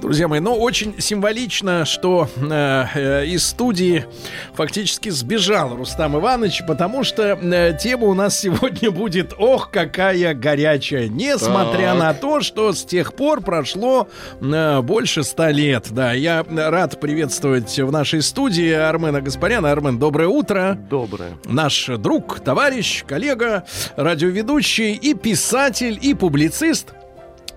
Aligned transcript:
Друзья 0.00 0.28
мои, 0.28 0.40
ну 0.40 0.54
очень 0.54 0.94
символично, 0.98 1.84
что 1.84 2.26
э, 2.36 2.84
э, 2.94 3.26
из 3.26 3.46
студии 3.46 4.06
фактически 4.54 5.10
сбежал 5.10 5.76
Рустам 5.76 6.16
Иванович, 6.18 6.62
потому 6.66 7.04
что 7.04 7.38
э, 7.40 7.76
тема 7.78 8.06
у 8.06 8.14
нас 8.14 8.38
сегодня 8.40 8.90
будет 8.90 9.34
«Ох, 9.38 9.70
какая 9.70 10.32
горячая!» 10.32 11.08
Несмотря 11.08 11.90
Так. 11.90 11.98
на 11.98 12.14
то, 12.14 12.40
что 12.40 12.72
с 12.72 12.82
тех 12.82 13.12
пор 13.14 13.42
прошло 13.42 14.08
э, 14.40 14.80
больше 14.80 15.22
ста 15.22 15.50
лет. 15.50 15.88
Да, 15.90 16.12
я 16.14 16.46
рад 16.48 16.98
приветствовать 16.98 17.78
в 17.78 17.92
нашей 17.92 18.22
студии 18.22 18.72
Армена 18.72 19.20
Гаспаряна. 19.20 19.70
Армен, 19.70 19.98
доброе 19.98 20.28
утро. 20.28 20.78
Доброе. 20.88 21.32
Наш 21.44 21.86
друг, 21.98 22.40
товарищ, 22.40 23.04
коллега, 23.06 23.64
радиоведущий 23.96 24.94
и 24.94 25.12
писатель, 25.12 25.98
и 26.00 26.14
публицист. 26.14 26.94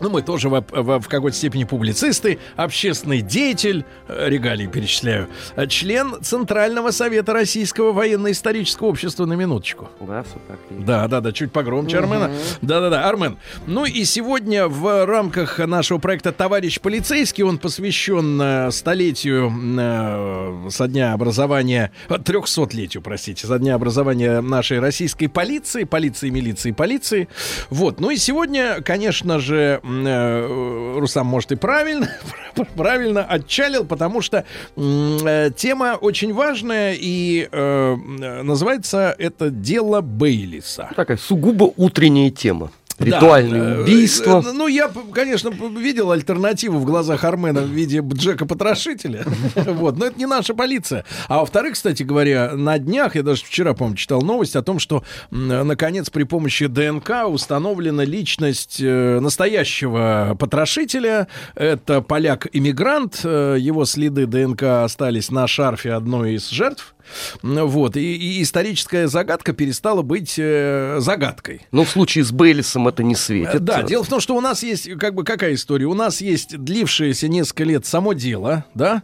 Ну, 0.04 0.10
мы 0.10 0.22
тоже 0.22 0.50
в, 0.50 0.62
в- 0.70 1.00
в 1.00 1.08
какой-то 1.08 1.38
степени 1.38 1.64
публицисты, 1.64 2.38
общественный 2.58 3.22
деятель, 3.22 3.86
э, 4.10 4.28
регалии 4.28 4.68
перечисляю, 4.68 5.30
э, 5.56 5.66
член 5.68 6.16
Центрального 6.22 6.92
совета 6.92 7.32
Российского 7.32 7.94
военно-исторического 7.94 8.88
общества 8.88 9.26
на 9.26 9.34
минуточку. 9.34 9.88
Да, 10.02 10.24
все 10.24 10.34
так 10.48 10.60
и 10.70 10.74
есть. 10.74 10.86
Да, 10.86 11.08
да, 11.08 11.22
да, 11.22 11.32
чуть 11.32 11.54
погромче, 11.54 12.00
Армена. 12.00 12.30
Да, 12.62 12.82
да, 12.82 12.90
да, 12.90 13.08
Армен. 13.08 13.38
Ну 13.66 13.86
и 13.86 14.04
сегодня 14.04 14.68
в 14.68 15.06
рамках 15.06 15.60
нашего 15.60 16.00
проекта 16.00 16.34
Товарищ 16.34 16.82
полицейский, 16.82 17.46
он 17.46 17.58
посвящен 17.58 18.42
э, 18.42 18.72
столетию 18.72 19.54
э, 19.80 20.70
со 20.70 20.88
дня 20.90 21.14
образования, 21.14 21.92
300-летию, 22.10 23.02
простите, 23.02 23.48
со 23.48 23.58
дня 23.58 23.76
образования 23.76 24.42
нашей 24.42 24.80
российской 24.82 25.28
полиции, 25.28 25.86
полиции, 25.86 26.30
милиции, 26.30 26.72
полиции. 26.72 27.30
Вот. 27.70 28.02
Ну 28.02 28.10
и 28.10 28.18
сегодня, 28.18 28.82
конечно 28.82 29.40
же, 29.40 29.80
э, 30.06 30.98
Рустам, 31.00 31.28
может, 31.28 31.52
и 31.52 31.56
правильно, 31.56 32.10
правильно 32.76 33.24
отчалил, 33.24 33.86
потому 33.86 34.22
что 34.22 34.46
э, 34.76 35.52
тема 35.56 35.98
очень 36.00 36.34
важная 36.34 36.96
и 36.98 37.48
э, 37.52 37.96
называется 37.96 39.16
это 39.18 39.50
дело 39.50 40.02
Бейлиса. 40.02 40.90
Такая 40.96 41.18
сугубо 41.18 41.72
утренняя 41.78 42.30
тема. 42.30 42.72
Да, 43.00 43.06
Ритуальные 43.06 43.62
э, 43.62 43.82
убийства. 43.82 44.44
э, 44.46 44.52
Ну, 44.52 44.68
я, 44.68 44.90
конечно, 45.14 45.50
видел 45.50 46.12
альтернативу 46.12 46.80
в 46.80 46.86
глазах 46.86 47.24
Армена 47.24 47.62
в 47.62 47.70
виде 47.70 48.04
Джека 48.14 48.46
Потрошителя. 48.46 49.26
Вот, 49.56 49.98
но 49.98 50.06
это 50.06 50.20
не 50.20 50.26
наша 50.26 50.54
полиция. 50.54 51.04
А 51.28 51.40
во-вторых, 51.40 51.74
кстати 51.74 52.04
говоря, 52.04 52.52
на 52.54 52.78
днях, 52.78 53.16
я 53.16 53.24
даже 53.24 53.44
вчера, 53.44 53.74
по-моему, 53.74 53.96
читал 53.98 54.22
новость 54.22 54.56
о 54.56 54.62
том, 54.62 54.80
что, 54.80 55.04
наконец, 55.32 56.10
при 56.10 56.24
помощи 56.24 56.68
ДНК 56.68 57.28
установлена 57.28 58.04
личность 58.06 58.78
э, 58.80 59.20
настоящего 59.20 60.36
потрошителя. 60.40 61.28
Это 61.56 62.02
поляк-иммигрант. 62.02 63.24
Его 63.24 63.86
следы 63.86 64.26
ДНК 64.26 64.64
остались 64.84 65.32
на 65.32 65.48
шарфе 65.48 65.94
одной 65.94 66.36
из 66.36 66.50
жертв. 66.50 66.96
Вот, 67.42 67.98
и, 67.98 68.16
и 68.16 68.42
историческая 68.42 69.08
загадка 69.08 69.54
перестала 69.54 70.02
быть 70.02 70.36
э, 70.38 70.98
загадкой. 71.00 71.62
Но 71.72 71.84
в 71.84 71.90
случае 71.90 72.24
с 72.24 72.32
Бейлисом 72.32 72.88
это 72.88 73.04
не 73.04 73.16
светит. 73.16 73.64
Да, 73.64 73.84
дело 73.84 74.04
в 74.04 74.10
том, 74.10 74.20
что 74.20 74.36
у 74.36 74.42
нас 74.42 74.64
есть, 74.64 74.90
как 74.98 75.14
бы, 75.14 75.24
какая 75.24 75.54
история? 75.54 75.86
У 75.86 75.94
нас 75.94 76.22
есть 76.22 76.58
длившееся 76.58 77.28
несколько 77.28 77.64
лет 77.64 77.86
само 77.86 78.14
дело, 78.14 78.66
да? 78.74 79.04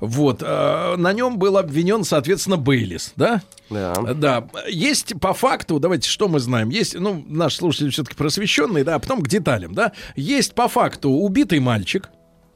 Вот, 0.00 0.42
э, 0.42 0.94
на 0.96 1.12
нем 1.12 1.38
был 1.38 1.58
обвинен, 1.58 2.04
соответственно, 2.04 2.56
Бейлис, 2.56 3.12
да? 3.16 3.42
Да. 3.70 3.94
Да, 4.14 4.48
есть 4.68 5.18
по 5.20 5.34
факту, 5.34 5.78
давайте, 5.78 6.08
что 6.08 6.28
мы 6.28 6.40
знаем, 6.40 6.70
есть, 6.70 6.94
ну, 6.94 7.24
наш 7.26 7.56
слушатель 7.56 7.90
все-таки 7.90 8.16
просвещенный, 8.16 8.84
да, 8.84 8.94
а 8.94 8.98
потом 8.98 9.20
к 9.20 9.28
деталям, 9.28 9.74
да, 9.74 9.92
есть 10.16 10.54
по 10.54 10.68
факту 10.68 11.10
убитый 11.10 11.60
мальчик, 11.60 12.08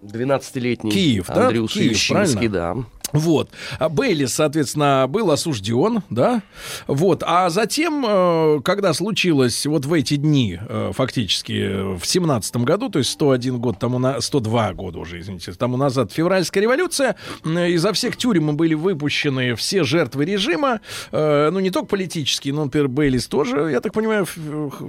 12-летний 0.02 0.90
Киев, 0.90 1.26
да? 1.28 1.46
Андрюша 1.48 1.74
Киев, 1.74 1.92
Ющинский, 1.92 2.48
да. 2.48 2.76
Вот. 3.12 3.50
А 3.78 3.88
Бейлис, 3.88 4.34
соответственно, 4.34 5.06
был 5.08 5.30
осужден, 5.30 6.02
да. 6.10 6.42
Вот. 6.86 7.22
А 7.26 7.50
затем, 7.50 8.04
э, 8.06 8.60
когда 8.64 8.92
случилось 8.94 9.66
вот 9.66 9.84
в 9.84 9.92
эти 9.92 10.16
дни, 10.16 10.58
э, 10.60 10.92
фактически 10.94 11.96
в 11.96 12.04
семнадцатом 12.04 12.64
году, 12.64 12.88
то 12.88 12.98
есть 12.98 13.10
101 13.10 13.58
год 13.58 13.78
тому 13.78 13.98
на 13.98 14.20
102 14.20 14.74
года 14.74 14.98
уже, 14.98 15.20
извините, 15.20 15.52
тому 15.52 15.76
назад, 15.76 16.12
февральская 16.12 16.62
революция, 16.62 17.16
изо 17.44 17.92
всех 17.92 18.16
тюрем 18.16 18.56
были 18.56 18.74
выпущены 18.74 19.54
все 19.54 19.84
жертвы 19.84 20.24
режима, 20.24 20.80
э, 21.10 21.50
ну 21.52 21.60
не 21.60 21.70
только 21.70 21.86
политические, 21.86 22.54
но, 22.54 22.64
например, 22.64 22.88
Бейлис 22.88 23.26
тоже, 23.26 23.70
я 23.70 23.80
так 23.80 23.92
понимаю, 23.92 24.26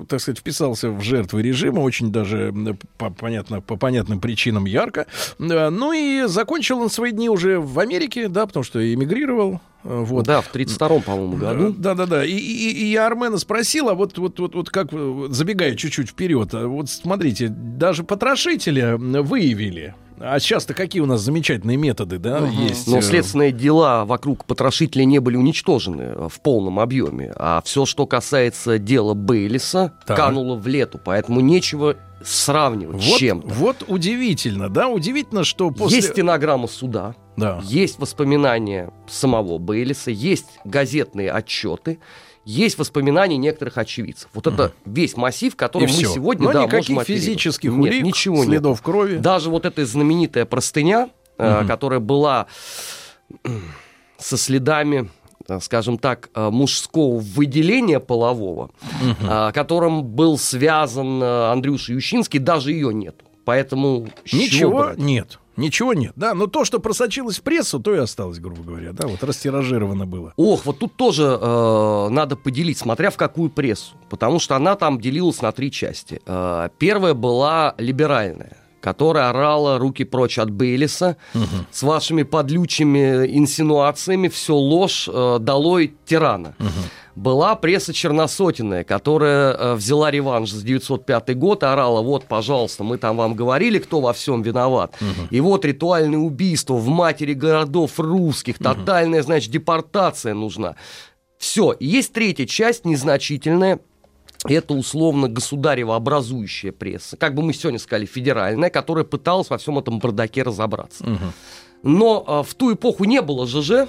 так 0.08 0.20
сказать, 0.22 0.40
вписался 0.40 0.90
в 0.90 1.02
жертвы 1.02 1.42
режима, 1.42 1.80
очень 1.80 2.12
даже 2.12 2.54
по, 2.98 3.10
понятно, 3.10 3.62
по 3.62 3.76
понятным 3.76 4.20
причинам 4.20 4.66
ярко. 4.66 5.08
Ну 5.38 5.92
и 5.94 6.24
закончил 6.28 6.80
он 6.80 6.90
свои 6.90 7.12
дни 7.12 7.30
уже 7.30 7.60
в 7.60 7.80
Америке, 7.80 8.13
да, 8.30 8.46
потому 8.46 8.64
что 8.64 8.94
эмигрировал. 8.94 9.62
э, 9.84 10.04
Вот. 10.04 10.26
Да, 10.26 10.42
в 10.42 10.54
32-м, 10.54 11.02
по-моему, 11.02 11.38
году. 11.38 11.74
Да, 11.78 11.94
да, 11.96 12.06
да. 12.06 12.26
И, 12.26 12.32
и- 12.32 12.72
и 12.72 12.86
я 12.86 13.06
Армена 13.08 13.38
спросил, 13.38 13.90
а 13.90 13.94
вот, 13.96 14.18
вот, 14.18 14.40
вот, 14.40 14.56
вот 14.56 14.70
как, 14.70 14.92
вот 14.94 15.32
забегая 15.32 15.76
чуть-чуть 15.76 16.10
вперед, 16.10 16.54
а 16.54 16.68
вот 16.68 16.90
смотрите, 16.90 17.48
даже 17.50 18.04
потрошителя 18.04 18.98
выявили. 18.98 19.94
А 20.20 20.40
сейчас-то 20.40 20.74
какие 20.74 21.02
у 21.02 21.06
нас 21.06 21.22
замечательные 21.22 21.78
методы, 21.78 22.18
да, 22.18 22.48
есть. 22.48 22.88
Но 22.88 22.98
э, 22.98 23.02
следственные 23.02 23.52
дела 23.52 24.06
вокруг 24.06 24.46
потрошителя 24.46 25.06
не 25.06 25.20
были 25.20 25.36
уничтожены 25.38 26.02
э, 26.02 26.28
в 26.30 26.40
полном 26.42 26.80
объеме. 26.80 27.34
А 27.36 27.62
все, 27.66 27.86
что 27.86 28.06
касается 28.08 28.78
дела 28.80 29.14
Бейлиса, 29.14 29.94
Так. 30.06 30.18
кануло 30.18 30.56
в 30.56 30.68
лету. 30.68 31.00
Поэтому 31.04 31.40
нечего 31.40 31.96
сравнивать 32.24 33.04
с 33.04 33.10
Вот, 33.10 33.18
чем-то. 33.20 33.48
вот 33.54 33.84
удивительно, 33.88 34.70
да, 34.70 34.88
удивительно, 34.88 35.44
что 35.44 35.72
после... 35.72 35.98
Есть 35.98 36.12
стенограмма 36.12 36.68
суда, 36.68 37.16
Да. 37.36 37.60
есть 37.66 38.00
воспоминания 38.00 38.92
самого 39.10 39.58
Бейлиса, 39.58 40.10
есть 40.12 40.48
газетные 40.64 41.32
отчеты, 41.32 42.00
есть 42.46 42.78
воспоминания 42.78 43.38
некоторых 43.38 43.78
очевидцев. 43.78 44.30
Вот 44.34 44.48
это 44.48 44.74
весь 44.86 45.16
массив, 45.18 45.54
И 45.54 45.58
которым 45.58 45.88
мы 45.90 45.94
сегодня 45.96 46.46
Но 46.48 46.54
да, 46.54 46.64
никаких 46.64 46.90
можем 46.90 47.00
оперировать. 47.00 47.26
физических 47.26 47.72
Нет, 47.72 47.80
улик, 47.94 48.04
ничего 48.04 48.38
нет. 48.38 48.48
следов 48.48 48.82
крови. 48.82 49.18
Даже 49.18 49.50
вот 49.50 49.66
эта 49.66 49.86
знаменитая 49.86 50.46
простыня, 50.46 51.10
э, 51.38 51.60
Мгм. 51.60 51.68
которая 51.68 52.00
была 52.00 52.48
м, 53.46 53.62
со 54.18 54.38
следами 54.38 55.10
э, 55.50 55.60
скажем 55.60 55.98
так, 55.98 56.30
э, 56.36 56.50
мужского 56.50 57.20
выделения 57.20 58.00
полового, 58.00 58.72
э, 59.22 59.52
которым 59.54 60.04
был 60.04 60.38
связан 60.38 61.22
э, 61.22 61.52
Андрюша 61.52 61.92
Ющинский, 61.94 62.40
даже 62.40 62.72
ее 62.72 62.94
нет. 62.94 63.16
Поэтому 63.46 64.08
Ничего 64.32 64.80
брать? 64.80 64.98
нет. 64.98 65.40
Ничего 65.56 65.94
нет, 65.94 66.14
да, 66.16 66.34
но 66.34 66.48
то, 66.48 66.66
что 66.66 66.80
просочилось 66.80 67.38
в 67.38 67.44
прессу, 67.44 67.80
то 67.80 67.94
и 67.94 68.00
осталось, 68.00 68.40
грубо 68.40 68.64
говоря, 68.64 68.92
да, 68.92 69.06
вот 69.06 69.24
растиражировано 69.24 70.08
было. 70.08 70.34
Ох, 70.36 70.66
вот 70.66 70.80
тут 70.80 70.96
тоже 70.96 71.38
э, 71.40 72.08
надо 72.10 72.36
поделить, 72.36 72.80
смотря 72.80 73.12
в 73.12 73.18
какую 73.18 73.52
прессу, 73.52 73.94
потому 74.10 74.40
что 74.40 74.56
она 74.56 74.76
там 74.76 75.00
делилась 75.00 75.44
на 75.44 75.52
три 75.52 75.70
части. 75.70 76.22
Э, 76.26 76.70
первая 76.80 77.14
была 77.14 77.76
либеральная, 77.78 78.58
которая 78.82 79.30
орала 79.30 79.78
руки 79.78 80.06
прочь 80.06 80.40
от 80.40 80.50
Бейлиса 80.50 81.18
с 81.72 81.84
вашими 81.84 82.24
подлючими 82.24 83.38
инсинуациями, 83.38 84.30
все 84.30 84.56
ложь, 84.56 85.08
э, 85.08 85.38
долой 85.40 85.94
тирана. 86.06 86.56
Была 87.16 87.56
пресса 87.56 87.94
черносотенная, 87.94 88.84
которая 88.84 89.54
э, 89.54 89.74
взяла 89.76 90.10
реванш 90.10 90.52
за 90.52 90.66
905 90.66 91.38
год 91.38 91.64
и 91.64 91.66
орала, 91.66 92.02
вот, 92.02 92.26
пожалуйста, 92.26 92.84
мы 92.84 92.98
там 92.98 93.18
вам 93.18 93.36
говорили, 93.36 93.80
кто 93.80 94.02
во 94.02 94.14
всем 94.14 94.42
виноват. 94.42 94.96
И 95.30 95.40
вот 95.40 95.66
ритуальное 95.66 96.20
убийство 96.20 96.74
в 96.74 96.88
матери 96.88 97.34
городов 97.34 98.00
русских, 98.00 98.58
тотальная, 98.58 99.22
значит, 99.22 99.52
депортация 99.52 100.34
нужна. 100.34 100.76
Все. 101.38 101.76
Есть 101.80 102.14
третья 102.14 102.46
часть, 102.46 102.86
незначительная, 102.86 103.80
это 104.46 104.74
условно 104.74 105.28
государево-образующая 105.28 106.72
пресса, 106.72 107.18
как 107.18 107.36
бы 107.36 107.44
мы 107.44 107.54
сегодня 107.54 107.80
сказали, 107.80 108.06
федеральная, 108.06 108.70
которая 108.70 109.06
пыталась 109.06 109.50
во 109.50 109.58
всем 109.58 109.78
этом 109.78 110.00
бардаке 110.00 110.44
разобраться. 110.44 111.06
Но 111.84 112.24
а, 112.26 112.44
в 112.44 112.54
ту 112.54 112.74
эпоху 112.74 113.04
не 113.04 113.22
было 113.22 113.46
ЖЖ, 113.46 113.88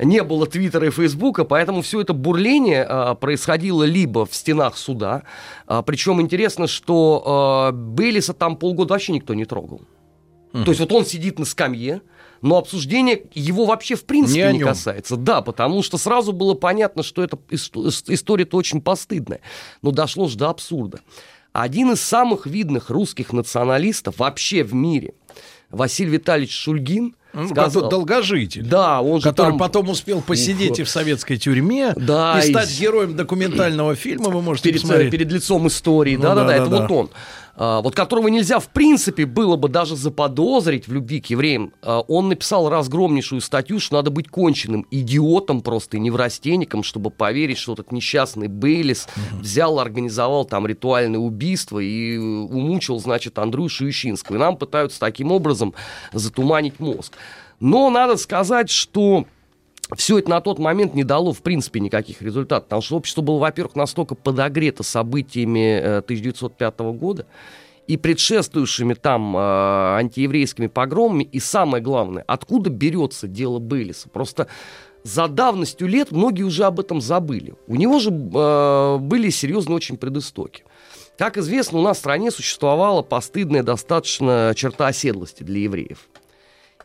не 0.00 0.22
было 0.22 0.46
Твиттера 0.46 0.88
и 0.88 0.90
Фейсбука, 0.90 1.44
поэтому 1.44 1.82
все 1.82 2.00
это 2.00 2.12
бурление 2.12 2.84
а, 2.84 3.14
происходило 3.14 3.84
либо 3.84 4.26
в 4.26 4.34
стенах 4.34 4.76
суда, 4.76 5.22
а, 5.66 5.82
причем 5.82 6.20
интересно, 6.20 6.66
что 6.66 7.22
а, 7.24 7.72
Бейлиса 7.72 8.34
там 8.34 8.56
полгода 8.56 8.94
вообще 8.94 9.12
никто 9.12 9.34
не 9.34 9.44
трогал. 9.44 9.80
То 10.52 10.64
есть 10.72 10.80
вот 10.80 10.90
он 10.90 11.06
сидит 11.06 11.38
на 11.38 11.44
скамье, 11.44 12.02
но 12.42 12.56
обсуждение 12.56 13.22
его 13.34 13.66
вообще 13.66 13.94
в 13.94 14.04
принципе 14.04 14.50
Не 14.50 14.58
не, 14.58 14.64
касается. 14.64 15.16
Да, 15.16 15.42
потому 15.42 15.84
что 15.84 15.96
сразу 15.96 16.32
было 16.32 16.54
понятно, 16.54 17.04
что 17.04 17.22
эта 17.22 17.36
ис- 17.50 17.70
ис- 17.72 18.04
история-то 18.08 18.56
очень 18.56 18.80
постыдная. 18.80 19.40
Но 19.82 19.92
дошло 19.92 20.26
же 20.26 20.36
до 20.36 20.48
абсурда. 20.48 21.00
Один 21.52 21.92
из 21.92 22.00
самых 22.00 22.46
видных 22.46 22.90
русских 22.90 23.32
националистов 23.32 24.18
вообще 24.18 24.64
в 24.64 24.74
мире, 24.74 25.14
Василий 25.70 26.10
Витальевич 26.10 26.52
Шульгин, 26.52 27.14
Ну, 27.32 27.48
сказал- 27.48 27.88
долгожитель. 27.88 28.62
да, 28.64 29.00
он 29.00 29.20
же 29.20 29.28
который 29.28 29.50
там- 29.50 29.58
потом 29.58 29.88
успел 29.88 30.20
посидеть 30.20 30.78
и 30.78 30.82
в 30.82 30.88
советской 30.88 31.36
тюрьме, 31.36 31.92
Да, 31.96 32.40
и 32.40 32.48
и 32.48 32.50
стать 32.52 32.68
с- 32.68 32.80
героем 32.80 33.14
документального 33.16 33.94
фильма, 33.94 34.30
вы 34.30 34.42
можете 34.42 34.70
перед, 34.70 34.80
посмотреть. 34.82 35.10
перед 35.10 35.30
лицом 35.32 35.66
истории, 35.68 36.16
Ну 36.16 36.22
да-да-да, 36.22 36.46
да, 36.48 36.54
это 36.56 36.66
да, 36.66 36.76
вот 36.80 36.88
да. 36.88 36.94
он. 36.94 37.10
А, 37.56 37.80
вот 37.80 37.94
которого 37.94 38.28
нельзя, 38.28 38.58
в 38.58 38.68
принципе, 38.68 39.26
было 39.26 39.56
бы 39.56 39.68
даже 39.68 39.96
заподозрить 39.96 40.88
в 40.88 40.92
любви 40.92 41.20
к 41.20 41.26
евреям. 41.26 41.72
А, 41.82 42.00
он 42.00 42.28
написал 42.28 42.68
разгромнейшую 42.68 43.40
статью, 43.40 43.80
что 43.80 43.96
надо 43.96 44.10
быть 44.10 44.28
конченным 44.28 44.86
идиотом 44.90 45.60
просто 45.60 45.96
и 45.96 46.00
неврастенником, 46.00 46.82
чтобы 46.82 47.10
поверить, 47.10 47.58
что 47.58 47.74
этот 47.74 47.92
несчастный 47.92 48.48
Бейлис 48.48 49.08
взял, 49.32 49.78
организовал 49.78 50.44
там 50.44 50.66
ритуальное 50.66 51.20
убийство 51.20 51.78
и 51.78 52.16
э, 52.16 52.18
умучил, 52.18 52.98
значит, 52.98 53.38
Андрюшу 53.38 53.86
Ющинского. 53.86 54.36
И 54.36 54.38
нам 54.38 54.56
пытаются 54.56 55.00
таким 55.00 55.32
образом 55.32 55.74
затуманить 56.12 56.80
мозг. 56.80 57.14
Но 57.58 57.90
надо 57.90 58.16
сказать, 58.16 58.70
что 58.70 59.26
все 59.96 60.18
это 60.18 60.30
на 60.30 60.40
тот 60.40 60.58
момент 60.58 60.94
не 60.94 61.04
дало, 61.04 61.32
в 61.32 61.42
принципе, 61.42 61.80
никаких 61.80 62.22
результатов. 62.22 62.64
Потому 62.64 62.82
что 62.82 62.96
общество 62.96 63.22
было, 63.22 63.38
во-первых, 63.38 63.74
настолько 63.76 64.14
подогрето 64.14 64.82
событиями 64.82 65.80
э, 65.80 65.98
1905 65.98 66.78
года 66.78 67.26
и 67.86 67.96
предшествующими 67.96 68.94
там 68.94 69.36
э, 69.36 69.40
антиеврейскими 69.40 70.68
погромами. 70.68 71.24
И 71.24 71.40
самое 71.40 71.82
главное, 71.82 72.24
откуда 72.26 72.70
берется 72.70 73.26
дело 73.26 73.58
Бейлиса? 73.58 74.08
Просто 74.08 74.46
за 75.02 75.28
давностью 75.28 75.88
лет 75.88 76.12
многие 76.12 76.42
уже 76.42 76.64
об 76.64 76.78
этом 76.78 77.00
забыли. 77.00 77.54
У 77.66 77.74
него 77.74 77.98
же 77.98 78.10
э, 78.10 78.98
были 78.98 79.30
серьезные 79.30 79.76
очень 79.76 79.96
предыстоки. 79.96 80.64
Как 81.18 81.36
известно, 81.36 81.78
у 81.78 81.82
нас 81.82 81.98
в 81.98 82.00
стране 82.00 82.30
существовала 82.30 83.02
постыдная 83.02 83.62
достаточно 83.62 84.52
черта 84.56 84.86
оседлости 84.86 85.42
для 85.42 85.60
евреев. 85.60 86.08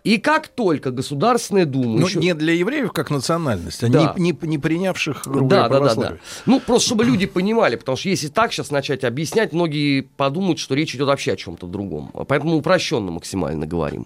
И 0.06 0.20
как 0.20 0.48
только 0.50 0.92
Государственная 0.92 1.66
Дума... 1.66 2.00
Ну, 2.00 2.08
еще- 2.08 2.20
не 2.20 2.36
для 2.36 2.54
евреев 2.54 2.92
как 2.94 3.10
национальность, 3.10 3.84
а 3.84 3.90
Да. 3.90 4.14
не, 4.18 4.32
не- 4.32 4.38
не 4.48 4.58
принявших 4.60 5.24
грубое 5.26 5.68
да, 5.68 5.68
да, 5.68 5.80
да, 5.80 5.96
да. 5.96 6.18
Ну, 6.46 6.60
просто 6.60 6.86
чтобы 6.90 7.04
люди 7.06 7.26
понимали, 7.26 7.76
потому 7.76 7.98
что 7.98 8.10
если 8.10 8.28
так 8.28 8.54
сейчас 8.54 8.70
начать 8.70 9.04
объяснять, 9.04 9.52
многие 9.52 10.02
подумают, 10.02 10.60
что 10.60 10.76
речь 10.76 10.94
идет 10.96 11.08
вообще 11.08 11.34
о 11.34 11.36
чем-то 11.36 11.66
другом. 11.66 12.12
Поэтому 12.28 12.56
упрощенно 12.56 13.10
максимально 13.12 13.66
говорим. 13.66 14.06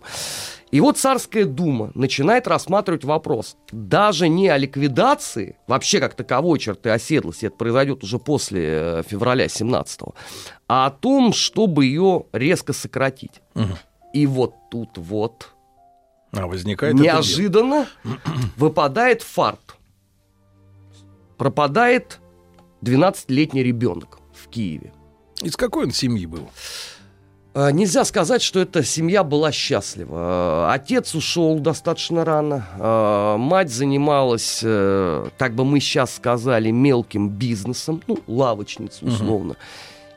И 0.71 0.79
вот 0.79 0.97
Царская 0.97 1.43
Дума 1.45 1.91
начинает 1.95 2.47
рассматривать 2.47 3.03
вопрос 3.03 3.57
даже 3.73 4.29
не 4.29 4.47
о 4.47 4.57
ликвидации, 4.57 5.57
вообще 5.67 5.99
как 5.99 6.13
таковой 6.13 6.59
черты 6.59 6.91
оседлости, 6.91 7.47
это 7.47 7.57
произойдет 7.57 8.03
уже 8.05 8.19
после 8.19 8.61
э, 8.69 9.03
февраля 9.05 9.47
17-го, 9.47 10.13
а 10.69 10.85
о 10.85 10.91
том, 10.91 11.33
чтобы 11.33 11.85
ее 11.87 12.23
резко 12.31 12.71
сократить. 12.71 13.41
И 14.13 14.25
вот 14.27 14.53
тут 14.71 14.91
вот 14.97 15.49
А 16.31 16.47
возникает 16.47 16.95
неожиданно 16.95 17.87
выпадает 18.55 19.21
фарт. 19.23 19.59
Пропадает 21.37 22.19
12-летний 22.83 23.63
ребенок 23.63 24.19
в 24.33 24.47
Киеве. 24.49 24.93
Из 25.41 25.55
какой 25.55 25.85
он 25.85 25.91
семьи 25.91 26.25
был? 26.25 26.49
А, 27.53 27.71
Нельзя 27.71 28.05
сказать, 28.05 28.41
что 28.41 28.59
эта 28.59 28.83
семья 28.83 29.23
была 29.23 29.51
счастлива. 29.51 30.17
А, 30.19 30.73
Отец 30.73 31.15
ушел 31.15 31.59
достаточно 31.59 32.23
рано. 32.23 32.67
а, 32.77 33.37
Мать 33.37 33.71
занималась, 33.71 34.61
э, 34.63 35.29
как 35.37 35.55
бы 35.55 35.65
мы 35.65 35.79
сейчас 35.79 36.15
сказали, 36.15 36.69
мелким 36.71 37.29
бизнесом, 37.29 38.03
ну, 38.07 38.19
лавочница 38.27 39.05
условно. 39.05 39.55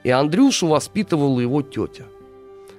И 0.05 0.11
Андрюшу 0.11 0.67
воспитывала 0.67 1.41
его 1.41 1.63
тетя. 1.63 2.05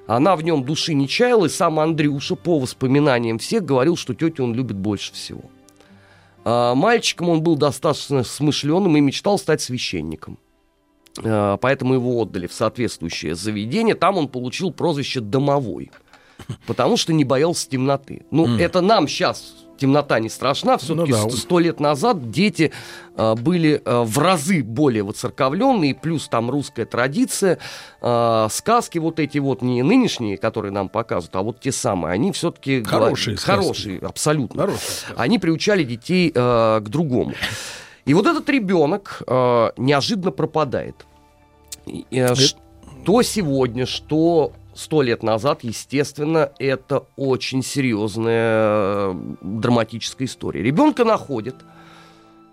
Она 0.08 0.36
в 0.36 0.44
нем 0.44 0.64
души 0.64 0.94
не 0.94 1.08
чаяла, 1.08 1.46
и 1.46 1.50
сам 1.50 1.80
Андрюша, 1.80 2.36
по 2.36 2.60
воспоминаниям 2.60 3.40
всех, 3.40 3.64
говорил, 3.64 3.96
что 3.96 4.14
тетю 4.14 4.44
он 4.44 4.54
любит 4.54 4.78
больше 4.78 5.14
всего. 5.14 5.44
А, 6.44 6.76
Мальчиком 6.76 7.30
он 7.30 7.42
был 7.42 7.56
достаточно 7.56 8.24
смышленым 8.24 8.98
и 8.98 9.02
мечтал 9.02 9.38
стать 9.38 9.62
священником. 9.62 10.38
А, 11.24 11.58
Поэтому 11.58 11.94
его 11.94 12.22
отдали 12.22 12.48
в 12.48 12.54
соответствующее 12.54 13.36
заведение. 13.36 13.96
Там 13.96 14.18
он 14.18 14.28
получил 14.28 14.72
прозвище 14.72 15.22
«домовой», 15.22 15.92
потому 16.68 16.98
что 16.98 17.14
не 17.14 17.24
боялся 17.24 17.70
темноты. 17.70 18.26
Ну, 18.30 18.58
это 18.58 18.82
нам 18.82 19.08
сейчас 19.08 19.63
темнота 19.84 20.20
не 20.20 20.30
страшна. 20.30 20.78
Все-таки 20.78 21.12
Ну 21.12 21.30
да. 21.30 21.36
сто 21.36 21.60
лет 21.60 21.82
назад 21.82 22.32
дети 22.32 22.72
а, 23.18 23.36
были 23.36 23.82
а, 23.84 24.04
в 24.06 24.18
разы 24.18 24.64
более 24.64 25.04
воцерковленные, 25.04 25.94
плюс 25.94 26.30
там 26.30 26.50
русская 26.50 26.86
традиция, 26.86 27.58
а, 28.00 28.48
сказки 28.50 28.98
вот 28.98 29.20
эти 29.20 29.40
вот, 29.40 29.62
не 29.62 29.84
нынешние, 29.84 30.38
которые 30.38 30.72
нам 30.72 30.88
показывают, 30.88 31.36
а 31.36 31.42
вот 31.42 31.60
те 31.60 31.74
самые, 31.74 32.14
они 32.14 32.32
все-таки... 32.32 32.82
Хорошие 32.84 33.36
сказки. 33.36 33.62
Хорошие, 33.62 34.00
абсолютно 34.00 34.68
сказка. 34.68 35.14
они 35.18 35.38
приучали 35.38 35.84
детей 35.84 36.32
э, 36.34 36.80
к 36.80 36.88
другому. 36.88 37.34
И 38.06 38.14
вот 38.14 38.26
этот 38.26 38.48
ребенок 38.48 39.22
э, 39.28 39.72
неожиданно 39.76 40.32
пропадает. 40.32 41.06
Э, 42.12 42.36
что 42.36 43.22
сегодня, 43.22 43.86
что 43.86 44.54
сто 44.76 45.02
лет 45.02 45.24
назад, 45.24 45.60
естественно, 45.64 46.52
это 46.60 47.06
очень 47.16 47.64
серьезная 47.64 49.12
э, 49.12 49.16
драматическая 49.42 50.28
история. 50.28 50.62
Ребенка 50.62 51.04
находят 51.04 51.56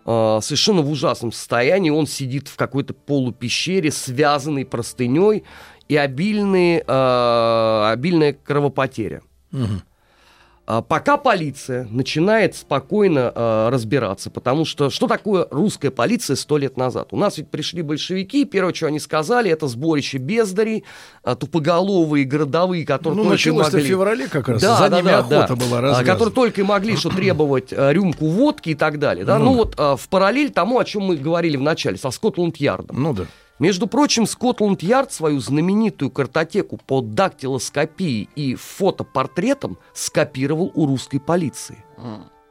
э, 0.05 0.39
совершенно 0.43 0.83
в 0.83 0.91
ужасном 0.91 1.33
состоянии. 1.33 1.91
Он 1.91 2.07
сидит 2.07 2.49
в 2.49 2.57
какой-то 2.57 2.95
полупещере, 2.95 3.91
связанный 3.91 4.65
простыней 4.65 5.45
и 5.89 5.97
обильные, 5.97 6.85
э, 6.87 7.91
обильная 7.93 8.33
кровопотеря. 8.33 9.23
А, 9.53 9.67
Пока 10.89 11.17
полиция 11.17 11.89
начинает 11.91 12.55
спокойно 12.55 13.33
э, 13.35 13.69
разбираться, 13.71 14.31
потому 14.31 14.65
что 14.65 14.91
что 14.91 15.07
такое 15.09 15.47
русская 15.51 15.91
полиция 15.91 16.37
сто 16.37 16.59
лет 16.59 16.77
назад? 16.77 17.09
У 17.13 17.17
нас 17.17 17.39
ведь 17.39 17.49
пришли 17.51 17.83
большевики, 17.83 18.45
первое, 18.45 18.73
что 18.75 18.87
они 18.87 19.01
сказали, 19.01 19.51
это 19.51 19.67
сборище 19.67 20.19
бездарей, 20.19 20.85
а, 21.23 21.35
тупоголовые 21.35 22.25
городовые, 22.25 22.85
которые 22.87 23.17
Ну, 23.17 23.23
только 23.25 23.33
началось-то 23.35 23.71
в 23.73 23.75
могли... 23.75 23.89
феврале 23.89 24.29
как 24.29 24.49
раз. 24.49 24.63
Да, 24.63 24.77
За 24.77 24.89
да, 24.89 24.97
ними 24.99 25.09
да, 25.09 25.19
охота 25.19 25.47
да. 25.49 25.57
была 25.57 25.79
А, 25.79 25.81
развязана. 25.81 26.07
Которые 26.13 26.35
только 26.35 26.61
и 26.61 26.65
могли 26.65 26.97
что 26.97 27.11
требовать 27.11 27.73
э, 27.73 27.93
рюмку 27.93 28.27
водки 28.27 28.71
и 28.71 28.75
так 28.75 28.99
далее. 28.99 29.25
Да? 29.25 29.39
Ну 29.39 29.47
Ну, 29.47 29.55
вот 29.55 29.75
э, 29.79 29.97
в 29.99 30.09
параллель 30.09 30.51
тому, 30.51 30.79
о 30.79 30.85
чем 30.85 31.03
мы 31.03 31.17
говорили 31.17 31.57
в 31.57 31.63
начале, 31.63 31.97
со 31.97 32.11
Скотланд-Ярдом. 32.11 33.03
Ну 33.03 33.13
да. 33.15 33.25
Между 33.61 33.87
прочим, 33.87 34.27
Скотланд-Ярд 34.27 35.13
свою 35.13 35.39
знаменитую 35.39 36.11
картотеку 36.11 36.79
по 36.79 37.03
дактилоскопии 37.03 38.29
и 38.35 38.55
фотопортретам 38.55 39.79
скопировал 39.93 40.73
у 40.75 40.87
русской 40.87 41.21
полиции. 41.21 41.85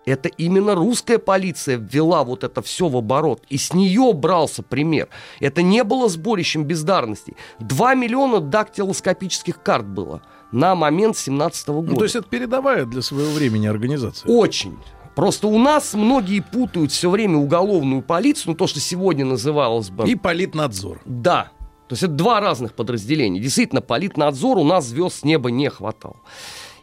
Это 0.06 0.30
именно 0.30 0.76
русская 0.76 1.18
полиция 1.18 1.78
ввела 1.78 2.24
вот 2.24 2.44
это 2.44 2.62
все 2.62 2.88
в 2.88 2.96
оборот. 2.96 3.42
И 3.50 3.58
с 3.58 3.74
нее 3.74 4.14
брался 4.14 4.64
пример. 4.64 5.10
Это 5.40 5.62
не 5.62 5.84
было 5.84 6.10
сборищем 6.10 6.64
бездарностей. 6.64 7.36
2 7.60 7.96
миллиона 7.96 8.40
дактилоскопических 8.40 9.62
карт 9.62 9.86
было 9.88 10.22
на 10.52 10.76
момент 10.76 11.18
17 11.18 11.68
года. 11.70 11.92
Ну, 11.92 11.98
то 11.98 12.04
есть 12.04 12.16
это 12.16 12.28
передовая 12.28 12.86
для 12.86 13.02
своего 13.02 13.32
времени 13.32 13.68
организация. 13.68 14.32
Очень. 14.32 14.78
Просто 15.16 15.48
у 15.48 15.58
нас 15.60 15.94
многие 15.94 16.42
путают 16.42 16.92
все 16.92 17.10
время 17.10 17.38
уголовную 17.38 18.02
полицию, 18.02 18.52
ну 18.52 18.56
то, 18.56 18.68
что 18.68 18.80
сегодня 18.80 19.26
называлось 19.26 19.90
бы... 19.90 20.10
И 20.10 20.16
политнадзор. 20.16 21.02
Да. 21.06 21.52
То 21.88 21.94
есть 21.94 22.04
это 22.04 22.14
два 22.14 22.40
разных 22.40 22.76
подразделения. 22.76 23.40
Действительно, 23.40 23.82
политнадзор 23.82 24.58
у 24.60 24.64
нас 24.64 24.86
звезд 24.86 25.20
с 25.20 25.24
неба 25.24 25.50
не 25.50 25.70
хватало. 25.70 26.18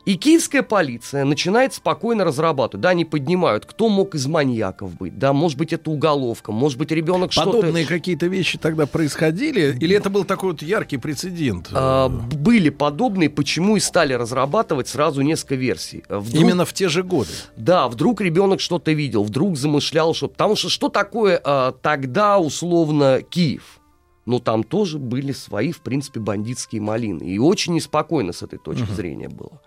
И 0.06 0.14
киевская 0.14 0.62
полиция 0.62 1.24
начинает 1.24 1.74
спокойно 1.74 2.22
разрабатывать. 2.24 2.80
Да, 2.80 2.90
они 2.90 3.04
поднимают, 3.04 3.66
кто 3.66 3.88
мог 3.88 4.14
из 4.14 4.28
маньяков 4.28 4.94
быть. 4.96 5.18
Да, 5.18 5.32
может 5.32 5.58
быть, 5.58 5.72
это 5.72 5.90
уголовка, 5.90 6.52
может 6.52 6.78
быть, 6.78 6.92
ребенок 6.92 7.32
что-то... 7.32 7.50
Подобные 7.50 7.84
какие-то 7.84 8.26
вещи 8.26 8.56
тогда 8.56 8.86
происходили? 8.86 9.76
Или 9.80 9.96
это 9.96 10.08
был 10.08 10.22
такой 10.24 10.52
вот 10.52 10.62
яркий 10.62 10.96
прецедент? 10.98 11.70
А, 11.72 12.08
были 12.08 12.70
подобные, 12.70 13.28
почему 13.28 13.76
и 13.76 13.80
стали 13.80 14.12
разрабатывать 14.12 14.86
сразу 14.86 15.22
несколько 15.22 15.56
версий. 15.56 16.04
Вдруг- 16.08 16.40
Именно 16.40 16.64
в 16.64 16.72
те 16.72 16.88
же 16.88 17.02
годы. 17.02 17.30
Да, 17.56 17.88
вдруг 17.88 18.20
ребенок 18.20 18.60
что-то 18.60 18.92
видел, 18.92 19.24
вдруг 19.24 19.56
замышлял, 19.56 20.14
что... 20.14 20.28
Потому 20.28 20.54
что 20.54 20.68
что 20.68 20.88
такое 20.88 21.40
а, 21.44 21.72
тогда 21.72 22.38
условно 22.38 23.22
Киев? 23.28 23.80
Ну, 24.24 24.38
там 24.38 24.62
тоже 24.62 24.98
были 24.98 25.32
свои, 25.32 25.72
в 25.72 25.80
принципе, 25.80 26.20
бандитские 26.20 26.80
малины. 26.80 27.24
И 27.24 27.38
очень 27.40 27.74
неспокойно 27.74 28.32
с 28.32 28.42
этой 28.44 28.60
точки 28.60 28.92
зрения 28.92 29.28
было. 29.28 29.60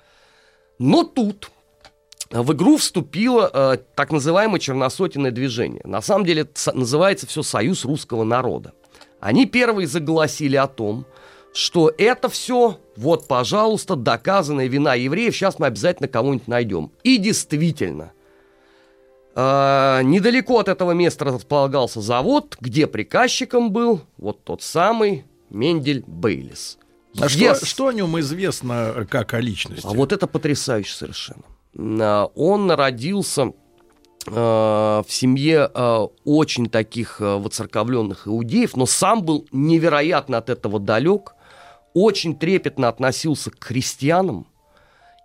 Но 0.80 1.04
тут 1.04 1.52
в 2.32 2.54
игру 2.54 2.78
вступило 2.78 3.50
э, 3.52 3.78
так 3.96 4.12
называемое 4.12 4.60
черносотенное 4.60 5.32
движение. 5.32 5.82
На 5.84 6.02
самом 6.02 6.26
деле 6.26 6.44
это 6.44 6.76
называется 6.76 7.28
все 7.28 7.44
«Союз 7.44 7.86
русского 7.86 8.24
народа». 8.24 8.74
Они 9.20 9.46
первые 9.46 9.88
заголосили 9.88 10.56
о 10.56 10.68
том, 10.68 11.06
что 11.54 11.92
это 11.98 12.30
все, 12.30 12.80
вот, 12.96 13.28
пожалуйста, 13.28 13.96
доказанная 13.96 14.68
вина 14.68 14.94
евреев, 14.94 15.36
сейчас 15.36 15.60
мы 15.60 15.68
обязательно 15.68 16.08
кого-нибудь 16.08 16.48
найдем. 16.48 16.92
И 17.04 17.18
действительно, 17.18 18.14
э, 19.36 20.02
недалеко 20.04 20.60
от 20.60 20.70
этого 20.70 20.92
места 20.92 21.26
располагался 21.26 22.00
завод, 22.00 22.56
где 22.62 22.88
приказчиком 22.88 23.72
был 23.72 24.02
вот 24.18 24.44
тот 24.44 24.62
самый 24.62 25.26
Мендель 25.50 26.04
Бейлис. 26.06 26.78
А 27.18 27.26
Yes. 27.26 27.56
что, 27.56 27.66
что 27.66 27.88
о 27.88 27.94
нем 27.94 28.20
известно 28.20 28.94
э, 28.96 29.06
как 29.06 29.34
о 29.34 29.40
личности? 29.42 29.86
А 29.86 29.90
вот 29.94 30.12
это 30.12 30.28
потрясающе 30.28 30.94
совершенно. 30.94 31.44
А, 31.78 32.26
Он 32.36 32.70
родился 32.72 33.52
э, 34.28 34.32
в 34.32 35.06
семье 35.08 35.70
э, 35.74 36.08
очень 36.24 36.70
таких 36.70 37.20
воцерковленных 37.20 38.28
иудеев, 38.28 38.76
но 38.76 38.86
сам 38.86 39.24
был 39.24 39.48
невероятно 39.52 40.38
от 40.38 40.50
этого 40.50 40.80
далек, 40.80 41.34
очень 41.94 42.38
трепетно 42.38 42.88
относился 42.88 43.50
к 43.52 43.64
христианам. 43.64 44.48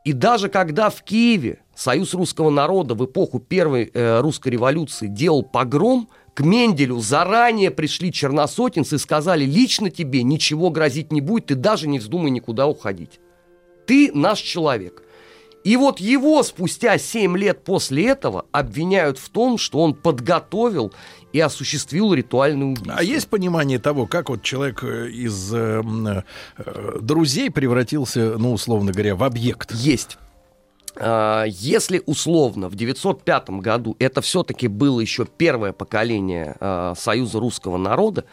И 0.04 0.12
даже 0.12 0.48
когда 0.48 0.90
в 0.90 1.02
Киеве 1.02 1.60
Союз 1.74 2.14
русского 2.14 2.50
народа 2.50 2.94
в 2.94 3.04
эпоху 3.04 3.40
Первой 3.40 3.90
русской 3.94 4.48
революции 4.50 5.08
делал 5.08 5.42
погром, 5.42 6.08
к 6.34 6.40
Менделю 6.40 6.98
заранее 6.98 7.70
пришли 7.70 8.12
черносотенцы 8.12 8.96
и 8.96 8.98
сказали, 8.98 9.44
лично 9.44 9.88
тебе 9.88 10.22
ничего 10.24 10.70
грозить 10.70 11.12
не 11.12 11.20
будет, 11.20 11.46
ты 11.46 11.54
даже 11.54 11.88
не 11.88 12.00
вздумай 12.00 12.30
никуда 12.30 12.66
уходить. 12.66 13.20
Ты 13.86 14.10
наш 14.12 14.40
человек. 14.40 15.02
И 15.62 15.76
вот 15.76 15.98
его 15.98 16.42
спустя 16.42 16.98
7 16.98 17.38
лет 17.38 17.64
после 17.64 18.08
этого 18.08 18.44
обвиняют 18.52 19.18
в 19.18 19.30
том, 19.30 19.56
что 19.56 19.78
он 19.78 19.94
подготовил 19.94 20.92
и 21.32 21.40
осуществил 21.40 22.12
ритуальное 22.12 22.66
убийство. 22.68 22.94
А 22.98 23.02
есть 23.02 23.28
понимание 23.28 23.78
того, 23.78 24.06
как 24.06 24.28
вот 24.28 24.42
человек 24.42 24.84
э, 24.84 25.08
из 25.08 25.54
э, 25.54 25.80
м, 25.82 26.06
э, 26.06 26.22
друзей 27.00 27.50
превратился, 27.50 28.36
ну, 28.36 28.52
условно 28.52 28.92
говоря, 28.92 29.16
в 29.16 29.24
объект? 29.24 29.72
Есть. 29.72 30.18
А, 30.96 31.44
Если 31.46 32.02
условно 32.06 32.68
в 32.68 32.74
905 32.74 33.50
году 33.50 33.96
это 33.98 34.20
все-таки 34.20 34.68
было 34.68 35.00
еще 35.00 35.26
первое 35.26 35.72
поколение 35.72 36.56
а, 36.60 36.94
Союза 36.96 37.40
русского 37.40 37.76
народа, 37.76 38.24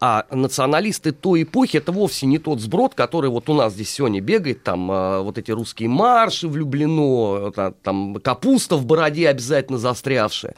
а 0.00 0.26
националисты 0.30 1.12
той 1.12 1.44
эпохи 1.44 1.78
это 1.78 1.90
вовсе 1.92 2.26
не 2.26 2.38
тот 2.38 2.60
сброд, 2.60 2.94
который 2.94 3.30
вот 3.30 3.48
у 3.48 3.54
нас 3.54 3.72
здесь 3.72 3.90
сегодня 3.90 4.20
бегает, 4.20 4.62
там 4.62 4.90
а, 4.90 5.22
вот 5.22 5.38
эти 5.38 5.50
русские 5.50 5.88
марши 5.88 6.46
влюблено, 6.46 7.50
та- 7.54 7.72
там 7.72 8.16
капуста 8.16 8.76
в 8.76 8.84
бороде 8.86 9.28
обязательно 9.28 9.78
застрявшая. 9.78 10.54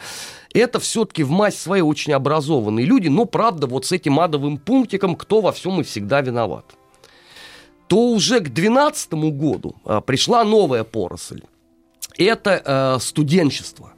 Это 0.53 0.81
все-таки 0.81 1.23
в 1.23 1.31
массе 1.31 1.59
своей 1.59 1.83
очень 1.83 2.13
образованные 2.13 2.87
люди, 2.87 3.09
но 3.09 3.25
правда 3.25 3.67
вот 3.67 3.85
с 3.85 3.93
этим 3.93 4.19
адовым 4.21 4.59
пунктиком, 4.59 5.15
кто 5.15 5.41
во 5.41 5.53
всем 5.53 5.81
и 5.81 5.85
всегда 5.85 6.21
виноват 6.23 6.65
то 7.89 8.09
уже 8.11 8.41
к 8.41 8.49
2012 8.49 9.13
году 9.33 9.77
а, 9.85 10.01
пришла 10.01 10.45
новая 10.45 10.85
поросль. 10.85 11.43
Это 12.19 12.63
э, 12.65 13.01
студенчество. 13.01 13.93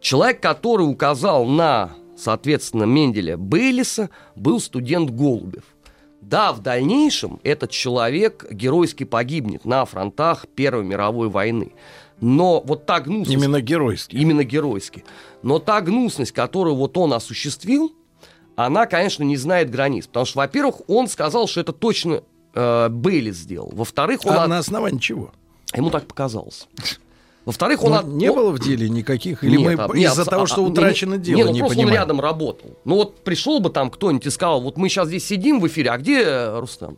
Человек, 0.00 0.40
который 0.40 0.82
указал 0.82 1.46
на, 1.46 1.92
соответственно, 2.16 2.84
Менделя 2.84 3.36
Бейлиса, 3.36 4.10
был 4.36 4.60
студент 4.60 5.10
Голубев. 5.10 5.64
Да, 6.20 6.52
в 6.52 6.60
дальнейшем 6.60 7.40
этот 7.42 7.70
человек 7.70 8.46
геройски 8.50 9.04
погибнет 9.04 9.64
на 9.64 9.84
фронтах 9.84 10.46
Первой 10.54 10.84
мировой 10.84 11.28
войны. 11.28 11.72
Но 12.20 12.60
вот 12.60 12.86
та 12.86 13.00
гнусность... 13.00 13.32
Именно 13.32 13.60
геройский. 13.60 14.18
Именно 14.18 14.44
геройски. 14.44 15.04
Но 15.42 15.58
та 15.58 15.80
гнусность, 15.80 16.32
которую 16.32 16.76
вот 16.76 16.96
он 16.96 17.12
осуществил, 17.12 17.92
она, 18.54 18.86
конечно, 18.86 19.24
не 19.24 19.36
знает 19.36 19.70
границ. 19.70 20.06
Потому 20.06 20.26
что, 20.26 20.38
во-первых, 20.38 20.82
он 20.88 21.08
сказал, 21.08 21.48
что 21.48 21.60
это 21.60 21.72
точно 21.72 22.22
э, 22.54 22.88
Бейлис 22.88 23.36
сделал. 23.36 23.70
Во-вторых, 23.74 24.20
он... 24.24 24.32
А 24.34 24.42
от- 24.44 24.48
на 24.48 24.58
основании 24.58 24.98
чего? 24.98 25.30
Ему 25.74 25.90
так 25.90 26.06
показалось. 26.06 26.68
Во-вторых, 27.44 27.82
он... 27.82 27.90
Ну, 27.92 27.96
от- 27.98 28.06
не 28.06 28.28
он- 28.30 28.36
было 28.36 28.50
в 28.52 28.60
деле 28.60 28.88
никаких? 28.88 29.42
Или 29.42 29.56
Нет, 29.56 29.76
мы 29.78 29.84
а- 29.84 29.88
нет, 29.96 30.12
из-за 30.12 30.22
а- 30.22 30.24
того, 30.26 30.44
а- 30.44 30.46
что 30.46 30.62
не- 30.62 30.70
утрачено 30.70 31.14
не, 31.14 31.20
дело, 31.20 31.46
ну 31.46 31.52
не 31.52 31.58
просто 31.60 31.74
понимаем? 31.76 31.94
он 31.96 32.00
рядом 32.00 32.20
работал. 32.20 32.70
Ну 32.84 32.94
вот 32.96 33.24
пришел 33.24 33.58
бы 33.60 33.70
там 33.70 33.90
кто-нибудь 33.90 34.26
и 34.26 34.30
сказал, 34.30 34.60
вот 34.60 34.76
мы 34.76 34.88
сейчас 34.88 35.08
здесь 35.08 35.24
сидим 35.26 35.60
в 35.60 35.66
эфире, 35.66 35.90
а 35.90 35.98
где 35.98 36.22
э, 36.22 36.60
Рустам? 36.60 36.96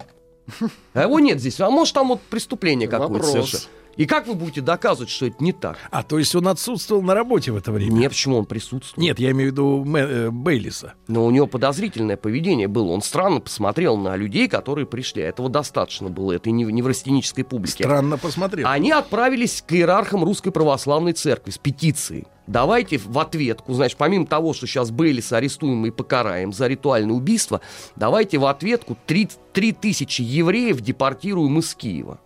А 0.93 1.03
его 1.03 1.21
нет 1.21 1.41
здесь. 1.41 1.59
А 1.61 1.71
может 1.71 1.95
там 1.95 2.09
вот 2.09 2.21
преступление 2.21 2.87
какое-то 2.89 3.25
совершенно. 3.27 3.63
И 3.97 4.07
как 4.07 4.27
вы 4.27 4.35
будете 4.35 4.61
доказывать, 4.61 5.11
что 5.11 5.27
это 5.27 5.37
не 5.43 5.53
так? 5.53 5.79
А, 5.91 6.03
то 6.03 6.19
есть 6.19 6.35
он 6.35 6.49
отсутствовал 6.49 7.03
на 7.03 7.15
работе 7.15 7.53
в 7.53 7.57
это 7.57 7.73
время? 7.73 7.93
Нет, 7.93 8.11
почему 8.11 8.39
он 8.39 8.47
присутствует? 8.47 8.97
Нет, 8.99 9.19
я 9.19 9.31
имею 9.31 9.51
в 9.51 9.53
виду 9.53 9.85
Мэ- 9.85 10.09
э, 10.27 10.31
Бейлиса. 10.31 10.95
Но 11.09 11.25
у 11.27 11.31
него 11.31 11.47
подозрительное 11.47 12.17
поведение 12.17 12.69
было. 12.69 12.91
Он 12.93 13.03
странно 13.03 13.41
посмотрел 13.41 13.97
на 13.97 14.17
людей, 14.17 14.49
которые 14.49 14.87
пришли. 14.87 15.23
Этого 15.23 15.49
достаточно 15.49 16.09
было, 16.09 16.33
этой 16.33 16.53
нев- 16.53 16.71
неврастенической 16.71 17.45
публики. 17.45 17.83
Странно 17.83 18.19
посмотрел. 18.19 18.67
Они 18.69 18.91
отправились 18.91 19.63
к 19.67 19.73
иерархам 19.73 20.25
Русской 20.25 20.51
Православной 20.51 21.13
Церкви 21.13 21.51
с 21.51 21.59
петицией. 21.59 22.25
Давайте 22.47 22.99
в 22.99 23.19
ответку, 23.19 23.73
значит, 23.73 23.97
помимо 23.97 24.27
того, 24.27 24.53
что 24.53 24.67
сейчас 24.67 24.91
Бейлиса 24.91 25.39
арестуем 25.39 25.87
и 25.87 25.91
покараем 25.91 26.53
за 26.53 26.67
ритуальное 26.67 27.15
убийство, 27.15 27.63
давайте 27.97 28.37
в 28.37 28.45
ответку 28.45 28.99
3, 29.07 29.29
тысячи 29.73 30.21
евреев 30.21 30.81
депортируем 30.83 31.59
из 31.59 31.75
Киева. 31.75 32.21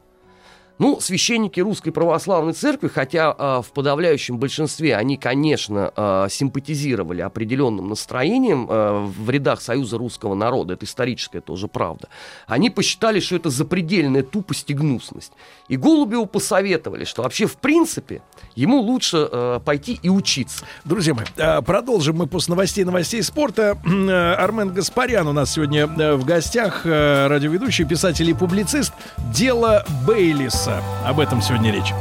Ну, 0.78 1.00
священники 1.00 1.60
Русской 1.60 1.90
Православной 1.90 2.52
Церкви, 2.52 2.88
хотя 2.88 3.34
а, 3.36 3.62
в 3.62 3.72
подавляющем 3.72 4.38
большинстве 4.38 4.96
они, 4.96 5.16
конечно, 5.16 5.92
а, 5.96 6.28
симпатизировали 6.28 7.20
определенным 7.20 7.88
настроением 7.88 8.66
а, 8.68 9.06
в 9.06 9.30
рядах 9.30 9.60
Союза 9.60 9.98
Русского 9.98 10.34
Народа, 10.34 10.74
это 10.74 10.84
историческая 10.84 11.40
тоже 11.40 11.68
правда, 11.68 12.08
они 12.46 12.70
посчитали, 12.70 13.20
что 13.20 13.36
это 13.36 13.50
запредельная 13.50 14.22
тупость 14.22 14.70
и 14.70 14.74
гнусность. 14.74 15.32
И 15.68 15.76
Голубеву 15.76 16.26
посоветовали, 16.26 17.04
что 17.04 17.22
вообще, 17.22 17.46
в 17.46 17.56
принципе, 17.56 18.22
ему 18.54 18.80
лучше 18.80 19.28
а, 19.30 19.60
пойти 19.60 19.98
и 20.02 20.08
учиться. 20.08 20.64
Друзья 20.84 21.14
мои, 21.14 21.26
э, 21.36 21.62
продолжим 21.62 22.16
мы 22.16 22.26
после 22.26 22.52
новостей 22.52 22.84
новостей 22.84 23.22
спорта. 23.22 23.78
Э, 23.84 24.34
Армен 24.38 24.72
Гаспарян 24.72 25.26
у 25.26 25.32
нас 25.32 25.52
сегодня 25.52 25.86
э, 25.86 26.14
в 26.14 26.24
гостях, 26.24 26.82
э, 26.84 27.26
радиоведущий, 27.26 27.84
писатель 27.84 28.28
и 28.28 28.34
публицист. 28.34 28.92
Дело 29.32 29.84
Бейлиса. 30.06 30.67
Об 31.04 31.20
этом 31.20 31.40
сегодня 31.40 31.72
речь. 31.72 31.92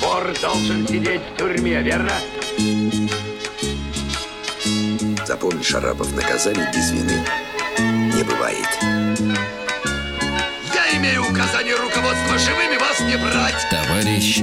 Вор 0.00 0.32
должен 0.40 0.86
сидеть 0.86 1.22
в 1.22 1.36
тюрьме, 1.36 1.82
верно? 1.82 2.12
Запомни, 5.26 5.62
Шарапов, 5.62 6.14
наказаний 6.14 6.64
без 6.72 6.90
вины 6.92 7.24
не 7.78 8.22
бывает. 8.22 8.68
Я 10.72 10.96
имею 10.98 11.22
указание 11.28 11.74
руководства 11.74 12.38
живыми 12.38 12.78
вас 12.78 13.00
не 13.00 13.16
брать. 13.16 13.66
Товарищ 13.70 14.42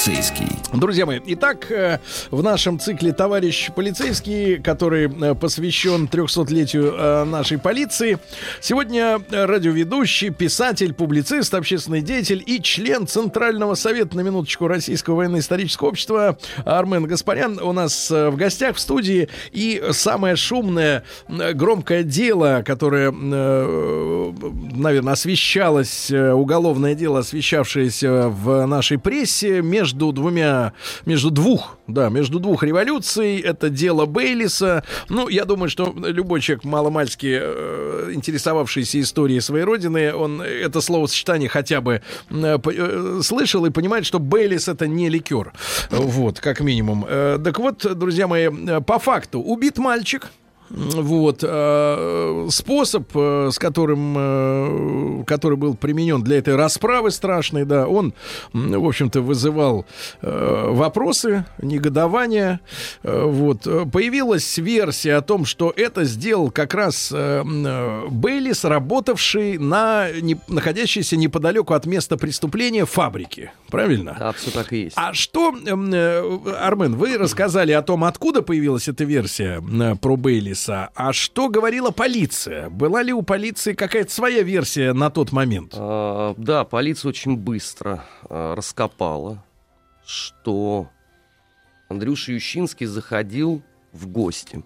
полицейский. 0.00 0.46
Друзья 0.72 1.04
мои, 1.04 1.20
итак, 1.26 1.70
э, 1.70 1.98
в 2.30 2.42
нашем 2.42 2.78
цикле 2.78 3.12
«Товарищ 3.12 3.70
полицейский», 3.76 4.56
который 4.56 5.10
э, 5.10 5.34
посвящен 5.34 6.08
300-летию 6.10 6.94
э, 6.96 7.24
нашей 7.24 7.58
полиции, 7.58 8.18
сегодня 8.62 9.20
радиоведущий, 9.30 10.30
писатель, 10.30 10.94
публицист, 10.94 11.52
общественный 11.52 12.00
деятель 12.00 12.42
и 12.46 12.62
член 12.62 13.06
Центрального 13.06 13.74
совета, 13.74 14.16
на 14.16 14.22
минуточку, 14.22 14.68
Российского 14.68 15.16
военно-исторического 15.16 15.88
общества 15.88 16.38
Армен 16.64 17.04
Гаспарян 17.04 17.58
у 17.58 17.72
нас 17.72 18.10
в 18.10 18.36
гостях 18.36 18.76
в 18.76 18.80
студии. 18.80 19.28
И 19.52 19.82
самое 19.90 20.36
шумное, 20.36 21.04
громкое 21.28 22.04
дело, 22.04 22.62
которое, 22.64 23.10
наверное, 23.10 25.12
освещалось, 25.12 26.10
уголовное 26.10 26.94
дело, 26.94 27.18
освещавшееся 27.18 28.28
в 28.28 28.66
нашей 28.66 28.98
прессе 28.98 29.60
между 29.60 29.89
двумя, 29.92 30.72
между 31.06 31.30
двух, 31.30 31.78
да, 31.86 32.08
между 32.08 32.38
двух 32.38 32.62
революций. 32.62 33.38
Это 33.38 33.70
дело 33.70 34.06
Бейлиса. 34.06 34.84
Ну, 35.08 35.28
я 35.28 35.44
думаю, 35.44 35.68
что 35.68 35.94
любой 35.96 36.40
человек 36.40 36.64
маломальски 36.64 37.38
э, 37.40 38.10
интересовавшийся 38.12 39.00
историей 39.00 39.40
своей 39.40 39.64
родины, 39.64 40.14
он 40.14 40.42
это 40.42 40.80
словосочетание 40.80 41.48
хотя 41.48 41.80
бы 41.80 42.02
э, 42.30 42.58
э, 42.64 43.20
слышал 43.22 43.66
и 43.66 43.70
понимает, 43.70 44.06
что 44.06 44.18
Бейлис 44.18 44.68
это 44.68 44.86
не 44.86 45.08
ликер. 45.08 45.52
Вот, 45.90 46.40
как 46.40 46.60
минимум. 46.60 47.04
Э, 47.08 47.38
так 47.42 47.58
вот, 47.58 47.86
друзья 47.98 48.26
мои, 48.26 48.48
э, 48.48 48.80
по 48.80 48.98
факту 48.98 49.40
убит 49.40 49.78
мальчик. 49.78 50.28
Вот 50.70 51.40
э, 51.42 52.46
способ, 52.50 53.10
э, 53.14 53.50
с 53.52 53.58
которым, 53.58 54.14
э, 54.16 55.24
который 55.26 55.56
был 55.56 55.74
применен 55.74 56.22
для 56.22 56.38
этой 56.38 56.54
расправы 56.54 57.10
страшной, 57.10 57.64
да, 57.64 57.88
он, 57.88 58.14
в 58.52 58.86
общем-то, 58.86 59.20
вызывал 59.20 59.84
вопросы, 60.22 61.44
негодования. 61.60 62.60
Э, 63.02 63.24
вот 63.24 63.62
появилась 63.92 64.58
версия 64.58 65.14
о 65.14 65.22
том, 65.22 65.44
что 65.44 65.72
это 65.74 66.04
сделал 66.04 66.50
как 66.52 66.74
раз 66.74 67.12
Бейлис, 67.12 68.64
работавший 68.64 69.58
на 69.58 70.06
находящейся 70.46 71.16
неподалеку 71.16 71.74
от 71.74 71.86
места 71.86 72.16
преступления 72.16 72.86
фабрике. 72.86 73.52
Правильно? 73.70 74.16
Да, 74.18 74.32
все 74.32 74.50
так 74.50 74.72
и 74.72 74.82
есть. 74.84 74.96
А 74.96 75.14
что, 75.14 75.54
эм, 75.66 75.92
э, 75.92 76.54
Армен, 76.58 76.96
вы 76.96 77.16
рассказали 77.16 77.72
о 77.72 77.82
том, 77.82 78.04
откуда 78.04 78.42
появилась 78.42 78.88
эта 78.88 79.04
версия 79.04 79.62
э, 79.62 79.94
про 79.96 80.16
Бейлиса, 80.16 80.90
а 80.94 81.12
что 81.12 81.48
говорила 81.48 81.90
полиция? 81.90 82.68
Была 82.68 83.02
ли 83.02 83.12
у 83.12 83.22
полиции 83.22 83.72
какая-то 83.72 84.12
своя 84.12 84.42
версия 84.42 84.92
на 84.92 85.10
тот 85.10 85.32
момент? 85.32 85.74
А, 85.76 86.34
да, 86.36 86.64
полиция 86.64 87.10
очень 87.10 87.36
быстро 87.36 88.04
а, 88.28 88.54
раскопала, 88.54 89.42
что 90.04 90.88
Андрюша 91.88 92.32
Ющинский 92.32 92.86
заходил 92.86 93.62
в 93.92 94.06
гости. 94.06 94.62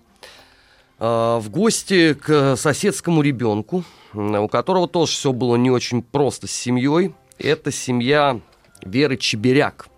А, 0.98 1.38
в 1.38 1.50
гости 1.50 2.14
к 2.14 2.56
соседскому 2.56 3.22
ребенку, 3.22 3.84
у 4.12 4.48
которого 4.48 4.88
тоже 4.88 5.12
все 5.12 5.32
было 5.32 5.56
не 5.56 5.70
очень 5.70 6.02
просто 6.02 6.46
с 6.46 6.52
семьей. 6.52 7.14
Это 7.38 7.72
семья 7.72 8.40
Веры 8.84 9.16
Чеберяк. 9.16 9.88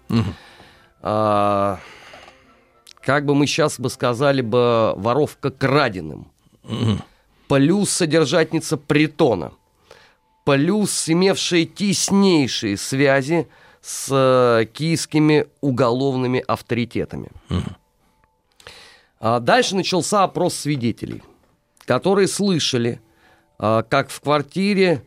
А, 1.03 1.79
как 3.01 3.25
бы 3.25 3.35
мы 3.35 3.47
сейчас 3.47 3.79
бы 3.79 3.91
сказали 3.91 4.41
бы, 4.41 4.95
воровка 4.97 5.51
краденым. 5.51 6.31
Плюс 7.49 7.91
содержательница 7.91 8.77
притона. 8.77 9.53
Плюс 10.45 11.09
имевшая 11.09 11.65
теснейшие 11.65 12.77
связи 12.77 13.49
с 13.81 14.09
э, 14.11 14.65
киевскими 14.67 15.47
уголовными 15.61 16.43
авторитетами. 16.47 17.31
А 19.21 19.41
дальше 19.41 19.77
начался 19.77 20.25
опрос 20.25 20.55
свидетелей, 20.55 21.23
которые 21.85 22.29
слышали, 22.29 23.01
а, 23.59 23.83
как 23.83 24.11
в 24.11 24.21
квартире 24.21 25.03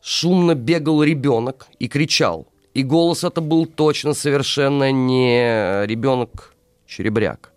шумно 0.00 0.54
бегал 0.54 1.02
ребенок 1.02 1.68
и 1.78 1.88
кричал. 1.88 2.46
И 2.78 2.84
голос 2.84 3.24
это 3.24 3.40
был 3.40 3.66
точно 3.66 4.14
совершенно 4.14 4.92
не 4.92 5.84
ребенок 5.84 6.54
Черебряк. 6.86 7.52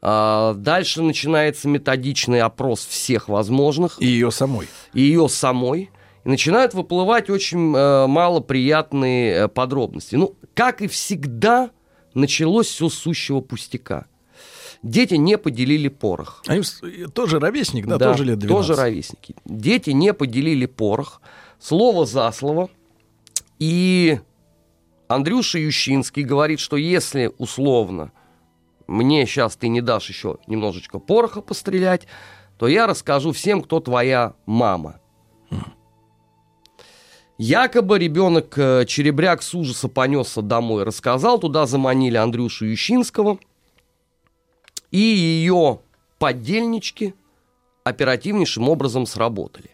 А 0.00 0.54
дальше 0.54 1.02
начинается 1.02 1.68
методичный 1.68 2.40
опрос 2.40 2.86
всех 2.86 3.28
возможных. 3.28 4.00
И 4.00 4.06
ее 4.06 4.30
самой. 4.30 4.68
И 4.94 5.02
ее 5.02 5.28
самой. 5.28 5.90
И 6.24 6.28
начинают 6.30 6.72
выплывать 6.72 7.28
очень 7.28 7.76
э, 7.76 8.06
малоприятные 8.06 9.32
э, 9.34 9.48
подробности. 9.48 10.14
Ну, 10.16 10.34
как 10.54 10.80
и 10.80 10.86
всегда, 10.86 11.68
началось 12.14 12.68
все 12.68 12.88
с 12.88 12.94
сущего 12.94 13.42
пустяка. 13.42 14.06
Дети 14.82 15.16
не 15.16 15.36
поделили 15.36 15.88
порох. 15.88 16.42
Они 16.46 16.62
с- 16.62 16.80
тоже 17.12 17.38
ровесник, 17.38 17.86
да, 17.86 17.98
тоже 17.98 18.24
лет 18.24 18.38
12. 18.38 18.48
тоже 18.48 18.80
ровесники. 18.80 19.34
Дети 19.44 19.90
не 19.90 20.14
поделили 20.14 20.64
порох. 20.64 21.20
Слово 21.60 22.06
за 22.06 22.30
слово. 22.32 22.70
И 23.58 24.20
Андрюша 25.08 25.58
Ющинский 25.58 26.22
говорит, 26.22 26.60
что 26.60 26.76
если 26.76 27.32
условно 27.38 28.12
мне 28.86 29.26
сейчас 29.26 29.56
ты 29.56 29.68
не 29.68 29.80
дашь 29.80 30.08
еще 30.08 30.38
немножечко 30.46 30.98
пороха 30.98 31.40
пострелять, 31.40 32.06
то 32.58 32.68
я 32.68 32.86
расскажу 32.86 33.32
всем, 33.32 33.62
кто 33.62 33.80
твоя 33.80 34.34
мама. 34.46 35.00
Якобы 37.38 37.98
ребенок 37.98 38.56
э, 38.56 38.86
Черебряк 38.86 39.42
с 39.42 39.54
ужаса 39.54 39.88
понесся 39.88 40.40
домой, 40.40 40.84
рассказал, 40.84 41.38
туда 41.38 41.66
заманили 41.66 42.16
Андрюшу 42.16 42.64
Ющинского, 42.64 43.38
и 44.90 44.98
ее 44.98 45.80
поддельнички 46.18 47.14
оперативнейшим 47.84 48.70
образом 48.70 49.04
сработали. 49.04 49.70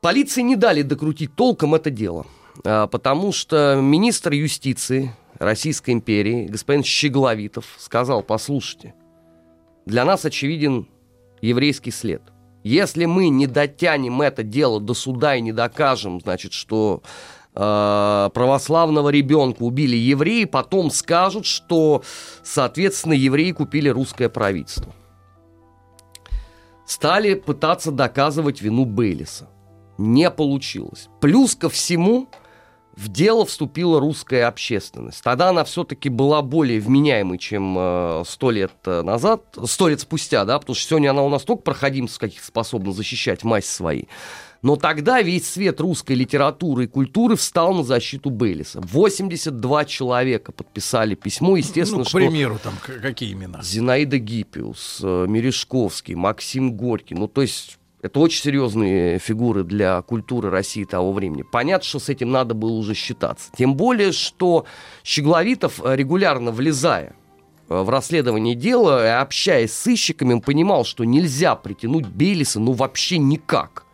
Полиции 0.00 0.42
не 0.42 0.54
дали 0.54 0.82
докрутить 0.82 1.34
толком 1.34 1.74
это 1.74 1.90
дело, 1.90 2.26
потому 2.62 3.32
что 3.32 3.78
министр 3.80 4.32
юстиции 4.32 5.14
Российской 5.38 5.92
империи, 5.92 6.46
господин 6.46 6.84
Щегловитов, 6.84 7.66
сказал, 7.78 8.22
послушайте, 8.22 8.94
для 9.86 10.04
нас 10.04 10.24
очевиден 10.24 10.88
еврейский 11.40 11.90
след. 11.90 12.22
Если 12.62 13.06
мы 13.06 13.28
не 13.28 13.46
дотянем 13.46 14.22
это 14.22 14.42
дело 14.44 14.80
до 14.80 14.94
суда 14.94 15.34
и 15.34 15.40
не 15.40 15.52
докажем, 15.52 16.20
значит, 16.20 16.52
что 16.52 17.02
э, 17.54 18.30
православного 18.32 19.08
ребенка 19.08 19.62
убили 19.62 19.96
евреи, 19.96 20.44
потом 20.44 20.90
скажут, 20.90 21.44
что, 21.44 22.02
соответственно, 22.44 23.14
евреи 23.14 23.50
купили 23.50 23.88
русское 23.88 24.28
правительство. 24.28 24.94
Стали 26.86 27.34
пытаться 27.34 27.90
доказывать 27.90 28.62
вину 28.62 28.84
Бейлиса. 28.84 29.48
Не 29.98 30.30
получилось. 30.30 31.08
Плюс 31.20 31.56
ко 31.56 31.68
всему, 31.68 32.28
в 32.96 33.08
дело 33.08 33.46
вступила 33.46 34.00
русская 34.00 34.46
общественность. 34.46 35.22
Тогда 35.22 35.50
она 35.50 35.64
все-таки 35.64 36.08
была 36.08 36.42
более 36.42 36.80
вменяемой, 36.80 37.38
чем 37.38 37.76
э, 37.78 38.22
сто 38.26 38.50
лет 38.50 38.72
э, 38.84 39.02
назад, 39.02 39.42
сто 39.64 39.88
лет 39.88 40.00
спустя, 40.00 40.44
да, 40.44 40.58
потому 40.58 40.74
что 40.74 40.88
сегодня 40.88 41.10
она 41.10 41.22
у 41.22 41.28
нас 41.28 41.42
только 41.42 41.62
проходимцев 41.62 42.18
каких 42.18 42.44
способна 42.44 42.92
защищать 42.92 43.44
мазь 43.44 43.66
свои. 43.66 44.04
Но 44.62 44.76
тогда 44.76 45.20
весь 45.20 45.50
свет 45.50 45.80
русской 45.80 46.12
литературы 46.12 46.84
и 46.84 46.86
культуры 46.86 47.34
встал 47.34 47.74
на 47.74 47.82
защиту 47.82 48.30
Бейлиса. 48.30 48.80
82 48.80 49.84
человека 49.86 50.52
подписали 50.52 51.16
письмо, 51.16 51.56
естественно, 51.56 52.00
ну, 52.00 52.04
к 52.04 52.08
что... 52.08 52.18
примеру, 52.18 52.60
там 52.62 52.74
какие 53.00 53.32
имена? 53.32 53.60
Зинаида 53.62 54.18
Гиппиус, 54.18 55.00
э, 55.02 55.26
Мережковский, 55.28 56.14
Максим 56.14 56.74
Горький. 56.74 57.16
Ну, 57.16 57.26
то 57.26 57.42
есть 57.42 57.78
это 58.02 58.18
очень 58.18 58.42
серьезные 58.42 59.20
фигуры 59.20 59.62
для 59.62 60.02
культуры 60.02 60.50
России 60.50 60.84
того 60.84 61.12
времени. 61.12 61.42
Понятно, 61.42 61.86
что 61.86 62.00
с 62.00 62.08
этим 62.08 62.32
надо 62.32 62.52
было 62.52 62.72
уже 62.72 62.94
считаться. 62.94 63.50
Тем 63.56 63.76
более, 63.76 64.10
что 64.10 64.66
Щегловитов, 65.04 65.80
э, 65.84 65.94
регулярно 65.94 66.50
влезая 66.50 67.14
э, 67.68 67.80
в 67.80 67.88
расследование 67.88 68.56
дела, 68.56 69.06
и 69.06 69.08
общаясь 69.08 69.72
с 69.72 69.78
сыщиками, 69.78 70.34
он 70.34 70.40
понимал, 70.40 70.84
что 70.84 71.04
нельзя 71.04 71.54
притянуть 71.54 72.06
Бейлиса 72.06 72.58
ну 72.58 72.72
вообще 72.72 73.18
никак. 73.18 73.86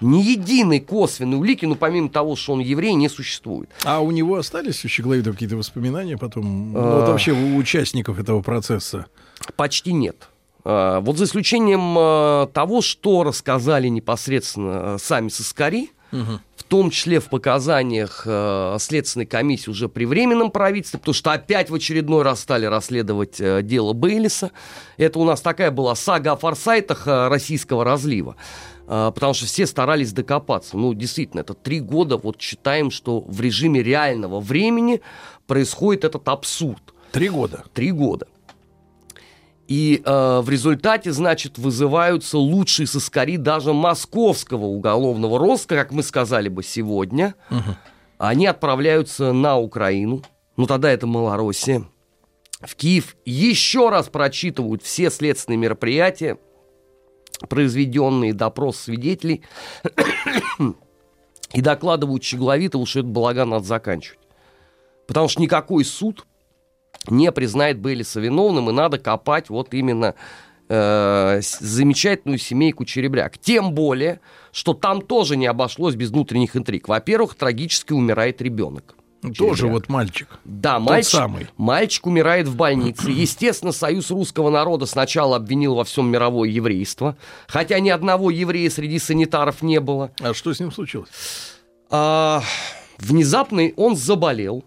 Ни 0.00 0.18
единой 0.18 0.78
косвенной 0.78 1.38
улики, 1.38 1.64
ну 1.64 1.74
помимо 1.74 2.08
того, 2.08 2.36
что 2.36 2.52
он 2.52 2.60
еврей, 2.60 2.94
не 2.94 3.08
существует. 3.08 3.68
А 3.82 4.00
у 4.00 4.12
него 4.12 4.36
остались 4.36 4.84
у 4.84 4.88
Щегловитова 4.88 5.32
какие-то 5.32 5.56
воспоминания 5.56 6.16
потом? 6.16 6.72
Ну, 6.72 6.80
вот 6.80 7.08
вообще 7.08 7.32
у 7.32 7.56
участников 7.56 8.20
этого 8.20 8.42
процесса? 8.42 9.06
Почти 9.56 9.92
нет. 9.92 10.28
А, 10.68 11.00
Вот 11.00 11.16
за 11.16 11.24
исключением 11.24 11.96
а, 11.96 12.46
того, 12.48 12.82
что 12.82 13.22
рассказали 13.22 13.86
непосредственно 13.86 14.94
а, 14.94 14.98
сами 14.98 15.28
соскари, 15.28 15.90
в 16.12 16.62
том 16.68 16.90
числе 16.90 17.20
в 17.20 17.28
показаниях 17.28 18.26
Следственной 18.80 19.26
комиссии 19.26 19.68
уже 19.68 19.88
при 19.88 20.06
Временном 20.06 20.50
правительстве, 20.50 20.98
потому 21.00 21.14
что 21.14 21.32
опять 21.32 21.68
в 21.68 21.74
очередной 21.74 22.22
раз 22.22 22.40
стали 22.40 22.64
расследовать 22.64 23.36
дело 23.66 23.92
Бейлиса. 23.92 24.52
Это 24.96 25.18
у 25.18 25.24
нас 25.24 25.40
такая 25.42 25.70
была 25.70 25.94
сага 25.94 26.32
о 26.32 26.36
форсайтах 26.36 27.06
российского 27.06 27.84
разлива. 27.84 28.36
Потому 28.86 29.34
что 29.34 29.46
все 29.46 29.66
старались 29.66 30.12
докопаться. 30.12 30.78
Ну, 30.78 30.94
действительно, 30.94 31.40
это 31.40 31.54
три 31.54 31.80
года, 31.80 32.16
вот 32.16 32.40
считаем, 32.40 32.90
что 32.90 33.20
в 33.20 33.40
режиме 33.40 33.82
реального 33.82 34.40
времени 34.40 35.02
происходит 35.46 36.04
этот 36.04 36.26
абсурд. 36.28 36.94
Три 37.10 37.28
года. 37.28 37.64
Три 37.74 37.90
года. 37.90 38.26
И 39.66 40.00
э, 40.04 40.40
в 40.42 40.48
результате, 40.48 41.12
значит, 41.12 41.58
вызываются 41.58 42.38
лучшие 42.38 42.86
соскари 42.86 43.36
даже 43.36 43.72
московского 43.72 44.66
уголовного 44.66 45.38
розыска, 45.38 45.74
как 45.74 45.90
мы 45.92 46.02
сказали 46.02 46.48
бы 46.48 46.62
сегодня. 46.62 47.34
Они 48.18 48.46
отправляются 48.46 49.32
на 49.32 49.58
Украину, 49.58 50.22
ну 50.56 50.66
тогда 50.66 50.90
это 50.90 51.06
Малороссия, 51.06 51.84
в 52.60 52.74
Киев, 52.76 53.16
еще 53.24 53.90
раз 53.90 54.08
прочитывают 54.08 54.82
все 54.82 55.10
следственные 55.10 55.58
мероприятия, 55.58 56.38
произведенные 57.48 58.32
допрос 58.32 58.78
свидетелей, 58.78 59.42
и 61.52 61.60
докладывают 61.60 62.22
Щегловитову, 62.22 62.86
что 62.86 63.00
этот 63.00 63.12
балаган 63.12 63.50
надо 63.50 63.64
заканчивать. 63.66 64.20
Потому 65.06 65.28
что 65.28 65.42
никакой 65.42 65.84
суд 65.84 66.24
не 67.10 67.32
признает 67.32 67.78
Бейлиса 67.78 68.20
виновным, 68.20 68.70
и 68.70 68.72
надо 68.72 68.98
копать 68.98 69.48
вот 69.50 69.74
именно 69.74 70.14
э, 70.68 71.40
замечательную 71.42 72.38
семейку 72.38 72.84
Черебряк. 72.84 73.38
Тем 73.38 73.72
более, 73.72 74.20
что 74.52 74.74
там 74.74 75.00
тоже 75.02 75.36
не 75.36 75.46
обошлось 75.46 75.94
без 75.94 76.10
внутренних 76.10 76.56
интриг. 76.56 76.88
Во-первых, 76.88 77.34
трагически 77.34 77.92
умирает 77.92 78.40
ребенок. 78.42 78.96
Тоже 79.22 79.62
Черебряк. 79.62 79.72
вот 79.72 79.88
мальчик. 79.88 80.28
Да, 80.44 80.78
мальчик, 80.78 81.12
самый. 81.12 81.46
мальчик 81.56 82.06
умирает 82.06 82.46
в 82.48 82.56
больнице. 82.56 83.10
Естественно, 83.10 83.72
Союз 83.72 84.10
русского 84.10 84.50
народа 84.50 84.86
сначала 84.86 85.36
обвинил 85.36 85.74
во 85.74 85.84
всем 85.84 86.10
мировое 86.10 86.48
еврейство, 86.48 87.16
хотя 87.48 87.80
ни 87.80 87.90
одного 87.90 88.30
еврея 88.30 88.70
среди 88.70 88.98
санитаров 88.98 89.62
не 89.62 89.80
было. 89.80 90.12
А 90.20 90.34
что 90.34 90.52
с 90.52 90.60
ним 90.60 90.70
случилось? 90.70 91.08
А, 91.90 92.42
внезапно 92.98 93.70
он 93.76 93.96
заболел. 93.96 94.64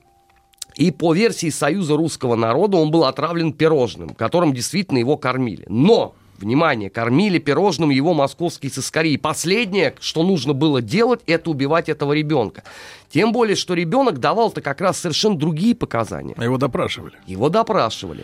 И 0.80 0.92
по 0.92 1.14
версии 1.14 1.50
Союза 1.50 1.96
русского 1.98 2.36
народа 2.36 2.78
он 2.78 2.90
был 2.90 3.04
отравлен 3.04 3.54
пирожным, 3.54 4.10
которым 4.10 4.54
действительно 4.54 4.98
его 4.98 5.18
кормили. 5.18 5.66
Но 5.68 6.16
Внимание, 6.40 6.90
кормили 6.90 7.38
пирожным 7.38 7.90
его 7.90 8.14
московские 8.14 8.72
сыскари. 8.72 9.10
И 9.10 9.18
последнее, 9.18 9.94
что 10.00 10.24
нужно 10.24 10.54
было 10.54 10.82
делать, 10.82 11.20
это 11.28 11.50
убивать 11.50 11.90
этого 11.90 12.14
ребенка. 12.14 12.64
Тем 13.10 13.34
более, 13.34 13.58
что 13.58 13.74
ребенок 13.74 14.20
давал-то 14.20 14.62
как 14.62 14.80
раз 14.80 15.00
совершенно 15.00 15.36
другие 15.38 15.76
показания. 15.76 16.36
А 16.38 16.46
Его 16.46 16.58
допрашивали. 16.58 17.16
Его 17.28 17.50
допрашивали. 17.50 18.24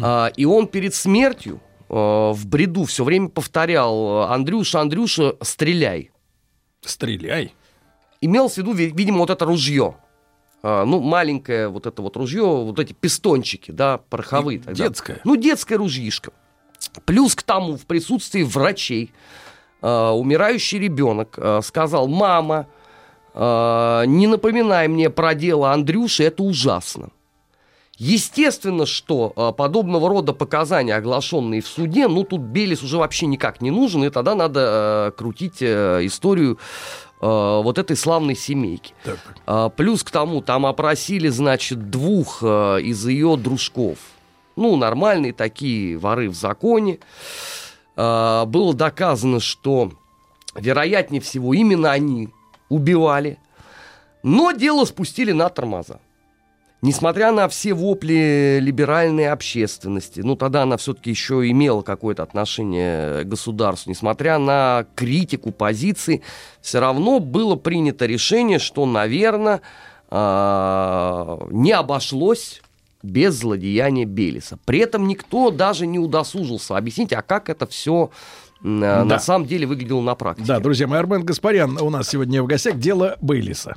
А, 0.00 0.30
И 0.36 0.44
он 0.44 0.68
перед 0.68 0.94
смертью 0.94 1.60
э, 1.88 1.92
в 1.94 2.46
бреду 2.46 2.84
все 2.84 3.02
время 3.02 3.28
повторял, 3.28 4.30
Андрюша, 4.30 4.80
Андрюша, 4.80 5.34
стреляй. 5.42 6.12
Стреляй. 6.82 7.52
Имел 8.20 8.48
в 8.48 8.56
виду, 8.56 8.72
ви- 8.74 8.92
видимо, 8.94 9.18
вот 9.18 9.30
это 9.30 9.44
ружье. 9.44 9.96
А, 10.62 10.84
Ну, 10.84 11.00
маленькое 11.00 11.68
вот 11.68 11.86
это 11.86 12.02
вот 12.02 12.16
ружье, 12.16 12.42
вот 12.42 12.78
эти 12.78 12.92
пистончики, 12.92 13.70
да, 13.70 13.98
пороховые. 13.98 14.58
И 14.58 14.62
тогда. 14.62 14.84
детское. 14.84 15.20
Ну, 15.24 15.36
детское 15.36 15.76
ружьишко. 15.76 16.32
Плюс 17.04 17.34
к 17.34 17.42
тому, 17.42 17.76
в 17.76 17.86
присутствии 17.86 18.42
врачей, 18.42 19.12
а, 19.82 20.12
умирающий 20.12 20.78
ребенок 20.78 21.34
а, 21.38 21.60
сказал, 21.62 22.08
мама, 22.08 22.66
а, 23.34 24.04
не 24.04 24.26
напоминай 24.26 24.88
мне 24.88 25.10
про 25.10 25.34
дело 25.34 25.72
Андрюши, 25.72 26.24
это 26.24 26.42
ужасно. 26.42 27.10
Естественно, 27.96 28.86
что 28.86 29.32
а, 29.36 29.52
подобного 29.52 30.08
рода 30.08 30.32
показания, 30.32 30.94
оглашенные 30.94 31.60
в 31.60 31.66
суде, 31.68 32.08
ну 32.08 32.24
тут 32.24 32.40
Белис 32.40 32.82
уже 32.82 32.96
вообще 32.96 33.26
никак 33.26 33.60
не 33.60 33.70
нужен, 33.70 34.04
и 34.04 34.10
тогда 34.10 34.34
надо 34.34 34.60
а, 34.62 35.10
крутить 35.10 35.58
а, 35.60 36.00
историю 36.04 36.58
вот 37.20 37.78
этой 37.78 37.96
славной 37.96 38.34
семейки. 38.34 38.94
Так. 39.04 39.18
А, 39.46 39.68
Плюс 39.68 40.02
к 40.02 40.10
тому, 40.10 40.40
там 40.40 40.64
опросили, 40.66 41.28
значит, 41.28 41.90
двух 41.90 42.38
а, 42.42 42.78
из 42.78 43.06
ее 43.06 43.36
дружков. 43.36 43.98
Ну, 44.56 44.76
нормальные 44.76 45.32
такие 45.32 45.98
воры 45.98 46.30
в 46.30 46.34
законе. 46.34 46.98
А, 47.96 48.46
Было 48.46 48.72
доказано, 48.74 49.40
что, 49.40 49.92
вероятнее 50.54 51.20
всего, 51.20 51.52
именно 51.52 51.90
они 51.90 52.30
убивали. 52.68 53.38
Но 54.22 54.52
дело 54.52 54.84
спустили 54.84 55.32
на 55.32 55.48
тормоза. 55.48 56.00
Несмотря 56.82 57.30
на 57.30 57.46
все 57.48 57.74
вопли 57.74 58.58
либеральной 58.60 59.28
общественности, 59.28 60.20
ну 60.20 60.34
тогда 60.34 60.62
она 60.62 60.78
все-таки 60.78 61.10
еще 61.10 61.48
имела 61.50 61.82
какое-то 61.82 62.22
отношение 62.22 63.24
к 63.24 63.28
государству, 63.28 63.90
несмотря 63.90 64.38
на 64.38 64.86
критику 64.94 65.50
позиции, 65.52 66.22
все 66.62 66.80
равно 66.80 67.20
было 67.20 67.56
принято 67.56 68.06
решение, 68.06 68.58
что, 68.58 68.86
наверное, 68.86 69.60
не 70.10 71.72
обошлось 71.72 72.62
без 73.02 73.34
злодеяния 73.34 74.06
Белиса. 74.06 74.58
При 74.64 74.78
этом 74.78 75.06
никто 75.06 75.50
даже 75.50 75.86
не 75.86 75.98
удосужился 75.98 76.76
объяснить, 76.78 77.12
а 77.12 77.20
как 77.22 77.50
это 77.50 77.66
все 77.66 78.10
на 78.62 79.04
Да. 79.04 79.18
самом 79.18 79.46
деле 79.46 79.66
выглядело 79.66 80.00
на 80.00 80.14
практике. 80.14 80.46
Да, 80.48 80.60
друзья 80.60 80.86
мои, 80.86 80.98
Армен 80.98 81.24
Гаспарян 81.24 81.78
у 81.80 81.90
нас 81.90 82.08
сегодня 82.08 82.42
в 82.42 82.46
гостях. 82.46 82.78
Дело 82.78 83.16
Бейлиса. 83.20 83.76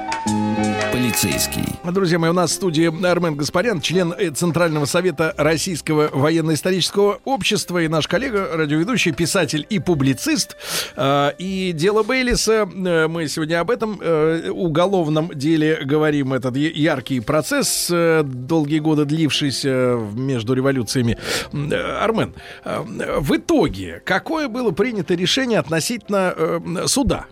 полицейский. 0.91 1.63
Друзья 1.83 2.19
мои, 2.19 2.29
у 2.29 2.33
нас 2.33 2.51
в 2.51 2.53
студии 2.53 3.05
Армен 3.05 3.35
Гаспарян, 3.35 3.81
член 3.81 4.13
э, 4.17 4.31
Центрального 4.31 4.85
совета 4.85 5.33
Российского 5.37 6.09
военно-исторического 6.11 7.19
общества 7.23 7.81
и 7.81 7.87
наш 7.87 8.07
коллега, 8.07 8.49
радиоведущий, 8.53 9.11
писатель 9.11 9.65
и 9.69 9.79
публицист. 9.79 10.57
А, 10.95 11.33
И 11.37 11.71
дело 11.73 12.03
Бейлиса, 12.03 12.69
э, 12.71 13.07
мы 13.07 13.27
сегодня 13.27 13.59
об 13.59 13.71
этом 13.71 13.99
э, 14.01 14.49
уголовном 14.49 15.31
деле 15.33 15.79
говорим, 15.83 16.33
этот 16.33 16.55
яркий 16.57 17.19
процесс, 17.19 17.89
э, 17.91 18.23
долгие 18.23 18.79
годы 18.79 19.05
длившийся 19.05 19.97
между 20.13 20.53
революциями. 20.53 21.17
Э, 21.53 21.99
Армен, 22.01 22.33
э, 22.65 23.19
в 23.19 23.35
итоге 23.35 24.01
какое 24.05 24.47
было 24.47 24.71
принято 24.71 25.13
решение 25.13 25.59
относительно 25.59 26.33
э, 26.35 26.59
суда? 26.87 27.25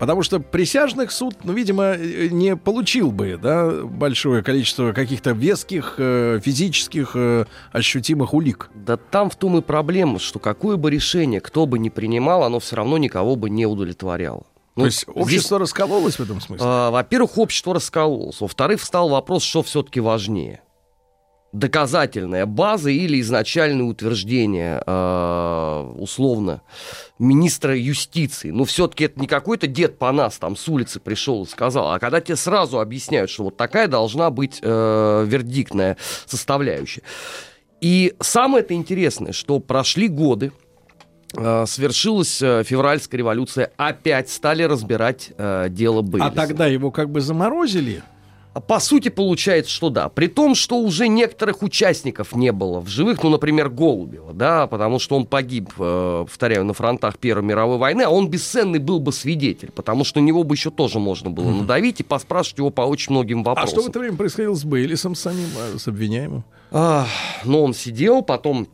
Потому 0.00 0.22
что 0.22 0.40
присяжных 0.40 1.12
суд, 1.12 1.36
ну, 1.44 1.52
видимо, 1.52 1.92
э, 1.92 2.28
не 2.30 2.56
получил 2.56 3.12
бы, 3.12 3.38
да, 3.40 3.70
большое 3.84 4.42
количество 4.42 4.92
каких-то 4.92 5.32
веских, 5.32 5.96
э, 5.98 6.40
физических, 6.42 7.12
э, 7.14 7.44
ощутимых 7.70 8.32
улик. 8.32 8.70
Да 8.74 8.96
там 8.96 9.28
в 9.28 9.36
том 9.36 9.58
и 9.58 9.60
проблема, 9.60 10.18
что 10.18 10.38
какое 10.38 10.78
бы 10.78 10.90
решение 10.90 11.42
кто 11.42 11.66
бы 11.66 11.78
ни 11.78 11.90
принимал, 11.90 12.44
оно 12.44 12.60
все 12.60 12.76
равно 12.76 12.96
никого 12.96 13.36
бы 13.36 13.50
не 13.50 13.66
удовлетворяло. 13.66 14.46
Ну, 14.74 14.84
То 14.84 14.86
есть 14.86 15.00
здесь, 15.00 15.14
общество 15.14 15.58
раскололось 15.58 16.14
в 16.16 16.20
этом 16.20 16.40
смысле? 16.40 16.66
а, 16.66 16.90
во-первых, 16.90 17.36
общество 17.36 17.74
раскололось. 17.74 18.40
Во-вторых, 18.40 18.80
встал 18.80 19.10
вопрос, 19.10 19.42
что 19.42 19.62
все-таки 19.62 20.00
важнее. 20.00 20.62
Доказательная 21.52 22.46
база 22.46 22.90
или 22.90 23.20
изначальное 23.20 23.84
утверждение, 23.84 24.80
а, 24.86 25.92
условно, 25.98 26.62
министра 27.18 27.76
юстиции. 27.76 28.50
Но 28.50 28.64
все-таки 28.64 29.04
это 29.04 29.20
не 29.20 29.26
какой-то 29.26 29.66
дед 29.66 29.98
по 29.98 30.12
нас 30.12 30.38
там 30.38 30.54
с 30.54 30.68
улицы 30.68 31.00
пришел 31.00 31.42
и 31.42 31.46
сказал, 31.48 31.90
а 31.90 31.98
когда 31.98 32.20
тебе 32.20 32.36
сразу 32.36 32.78
объясняют, 32.78 33.30
что 33.30 33.44
вот 33.44 33.56
такая 33.56 33.88
должна 33.88 34.30
быть 34.30 34.60
э, 34.62 35.24
вердиктная 35.26 35.96
составляющая. 36.26 37.02
И 37.80 38.14
самое 38.20 38.62
это 38.62 38.74
интересное, 38.74 39.32
что 39.32 39.58
прошли 39.58 40.08
годы, 40.08 40.52
э, 41.36 41.64
свершилась 41.66 42.40
э, 42.42 42.62
февральская 42.64 43.18
революция, 43.18 43.72
опять 43.76 44.30
стали 44.30 44.62
разбирать 44.62 45.32
э, 45.36 45.66
дело 45.70 46.02
Бейлиса. 46.02 46.28
а 46.28 46.30
тогда 46.30 46.66
его 46.66 46.90
как 46.90 47.10
бы 47.10 47.20
заморозили? 47.20 48.02
По 48.66 48.80
сути, 48.80 49.10
получается, 49.10 49.70
что 49.70 49.90
да. 49.90 50.08
При 50.08 50.26
том, 50.26 50.56
что 50.56 50.78
уже 50.80 51.06
некоторых 51.06 51.62
участников 51.62 52.34
не 52.34 52.50
было 52.50 52.80
в 52.80 52.88
живых, 52.88 53.22
ну, 53.22 53.30
например, 53.30 53.68
Голубева, 53.68 54.32
да, 54.32 54.66
потому 54.66 54.98
что 54.98 55.14
он 55.16 55.24
погиб, 55.26 55.70
э, 55.78 56.24
повторяю, 56.26 56.64
на 56.64 56.72
фронтах 56.72 57.16
Первой 57.18 57.44
мировой 57.44 57.78
войны, 57.78 58.02
а 58.02 58.10
он 58.10 58.28
бесценный 58.28 58.80
был 58.80 58.98
бы 58.98 59.12
свидетель, 59.12 59.70
потому 59.70 60.02
что 60.02 60.20
на 60.20 60.24
него 60.24 60.42
бы 60.42 60.56
еще 60.56 60.70
тоже 60.70 60.98
можно 60.98 61.30
было 61.30 61.48
надавить 61.50 62.00
и 62.00 62.02
поспрашивать 62.02 62.58
его 62.58 62.70
по 62.70 62.82
очень 62.82 63.12
многим 63.12 63.40
А 63.40 63.50
вопросам. 63.50 63.70
что 63.70 63.82
в 63.82 63.88
это 63.88 64.00
время 64.00 64.16
происходило 64.16 64.54
с 64.54 64.64
Бейлисом 64.64 65.14
самим, 65.14 65.48
а, 65.56 65.78
с 65.78 65.86
обвиняемым? 65.86 66.42
Ах, 66.72 67.06
но 67.44 67.62
он 67.62 67.72
сидел, 67.72 68.22
потом 68.22 68.66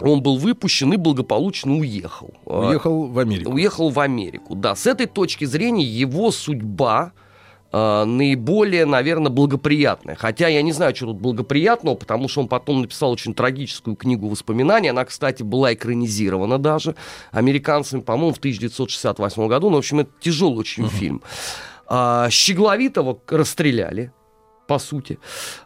он 0.00 0.22
был 0.22 0.38
выпущен 0.38 0.92
и 0.92 0.96
благополучно 0.96 1.74
уехал. 1.76 2.30
А, 2.46 2.68
Уехал 2.68 3.08
в 3.08 3.18
Америку. 3.18 3.52
Уехал 3.52 3.90
в 3.90 4.00
Америку, 4.00 4.54
да. 4.54 4.74
С 4.74 4.86
этой 4.86 5.06
точки 5.06 5.44
зрения 5.44 5.84
его 5.84 6.30
судьба 6.30 7.12
э, 7.72 8.04
наиболее, 8.04 8.84
наверное, 8.84 9.30
благоприятная. 9.30 10.14
Хотя 10.14 10.48
я 10.48 10.62
не 10.62 10.72
знаю, 10.72 10.94
что 10.94 11.06
тут 11.06 11.20
благоприятного, 11.20 11.94
потому 11.94 12.28
что 12.28 12.40
он 12.40 12.48
потом 12.48 12.82
написал 12.82 13.10
очень 13.10 13.34
трагическую 13.34 13.96
книгу 13.96 14.28
воспоминаний. 14.28 14.88
Она, 14.88 15.04
кстати, 15.04 15.42
была 15.42 15.74
экранизирована 15.74 16.58
даже 16.58 16.94
американцами, 17.30 18.00
по-моему, 18.00 18.34
в 18.34 18.38
1968 18.38 19.48
году. 19.48 19.70
Ну, 19.70 19.76
в 19.76 19.78
общем, 19.78 20.00
это 20.00 20.10
тяжелый 20.20 20.58
очень 20.58 20.88
фильм. 20.88 21.22
А, 21.86 22.28
Щегловитого 22.30 23.18
расстреляли, 23.28 24.12
по 24.66 24.78
сути. 24.78 25.18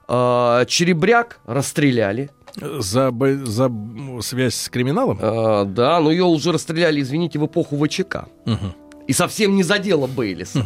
А, 0.09 0.65
Черебряк 0.67 1.41
расстреляли. 1.47 2.31
За, 2.61 3.11
за 3.45 3.73
связь 4.21 4.55
с 4.55 4.69
криминалом? 4.69 5.19
А, 5.21 5.65
да, 5.65 6.01
но 6.01 6.11
ее 6.11 6.25
уже 6.25 6.53
расстреляли, 6.53 7.01
извините, 7.01 7.39
в 7.39 7.47
эпоху 7.47 7.83
ВЧК. 7.83 8.27
Мгм. 8.45 8.75
И 9.07 9.13
совсем 9.13 9.57
не 9.57 9.63
задело 9.63 10.07
Бейлиса. 10.07 10.65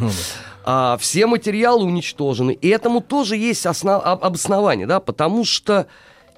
А, 0.65 0.97
все 0.99 1.27
материалы 1.27 1.85
уничтожены. 1.85 2.51
И 2.51 2.67
этому 2.67 3.01
тоже 3.01 3.37
есть 3.37 3.65
основ- 3.65 4.01
об- 4.03 4.23
обоснование, 4.23 4.85
да, 4.85 4.99
потому 4.99 5.45
что 5.45 5.87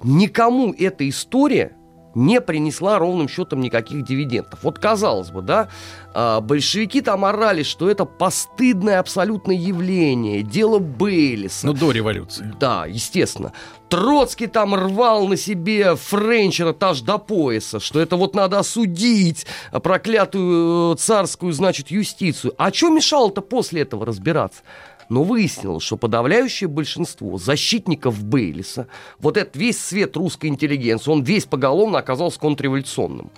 никому 0.02 0.72
эта 0.72 1.08
история 1.08 1.72
не 2.14 2.40
принесла 2.40 2.98
ровным 2.98 3.28
счетом 3.28 3.60
никаких 3.60 4.04
дивидендов. 4.04 4.60
Вот 4.62 4.78
казалось 4.78 5.30
бы, 5.30 5.42
да, 5.42 5.68
а, 6.14 6.40
большевики 6.40 7.00
там 7.02 7.24
орали, 7.24 7.62
что 7.62 7.88
это 7.90 8.04
постыдное 8.04 8.98
абсолютное 8.98 9.56
явление, 9.56 10.42
дело 10.42 10.78
Бейлиса. 10.78 11.66
Ну, 11.66 11.72
до 11.72 11.90
революции. 11.92 12.52
Да, 12.58 12.86
естественно. 12.86 13.52
Троцкий 13.90 14.46
там 14.46 14.74
рвал 14.74 15.26
на 15.26 15.36
себе 15.36 15.96
Френчера 15.96 16.74
аж 16.80 17.00
до 17.00 17.18
пояса, 17.18 17.80
что 17.80 17.98
это 18.00 18.16
вот 18.16 18.36
надо 18.36 18.60
осудить 18.60 19.46
а, 19.72 19.80
проклятую 19.80 20.94
э, 20.94 20.96
царскую, 20.96 21.52
значит, 21.52 21.90
юстицию. 21.90 22.54
А 22.56 22.72
что 22.72 22.90
мешало-то 22.90 23.40
после 23.40 23.82
этого 23.82 24.06
разбираться? 24.06 24.62
Но 25.08 25.24
выяснилось, 25.24 25.82
что 25.82 25.96
подавляющее 25.96 26.68
большинство 26.68 27.36
защитников 27.36 28.22
Бейлиса, 28.22 28.86
вот 29.18 29.36
этот 29.36 29.56
весь 29.56 29.82
свет 29.82 30.16
русской 30.16 30.46
интеллигенции, 30.46 31.10
он 31.10 31.24
весь 31.24 31.46
поголовно 31.46 31.98
оказался 31.98 32.38
контрреволюционным. 32.38 33.32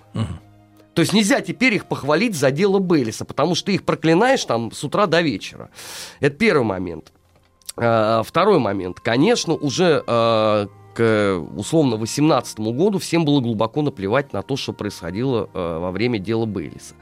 То 0.92 1.00
есть 1.00 1.14
нельзя 1.14 1.40
теперь 1.40 1.72
их 1.72 1.86
похвалить 1.86 2.34
за 2.34 2.50
дело 2.50 2.78
Бейлиса, 2.78 3.24
потому 3.24 3.54
что 3.54 3.66
ты 3.66 3.74
их 3.76 3.84
проклинаешь 3.84 4.44
там 4.44 4.70
с 4.70 4.84
утра 4.84 5.06
до 5.06 5.22
вечера. 5.22 5.70
Это 6.20 6.36
первый 6.36 6.64
момент. 6.64 7.10
А, 7.76 8.22
Второй 8.22 8.58
момент. 8.58 9.00
Конечно, 9.00 9.54
уже 9.54 10.02
а, 10.06 10.68
к, 10.94 11.38
условно, 11.56 11.96
18 11.96 12.58
году 12.60 12.98
всем 12.98 13.24
было 13.24 13.40
глубоко 13.40 13.82
наплевать 13.82 14.32
на 14.32 14.42
то, 14.42 14.56
что 14.56 14.72
происходило 14.72 15.48
э, 15.52 15.78
во 15.78 15.90
время 15.90 16.18
дела 16.18 16.44
Бейлиса. 16.46 16.94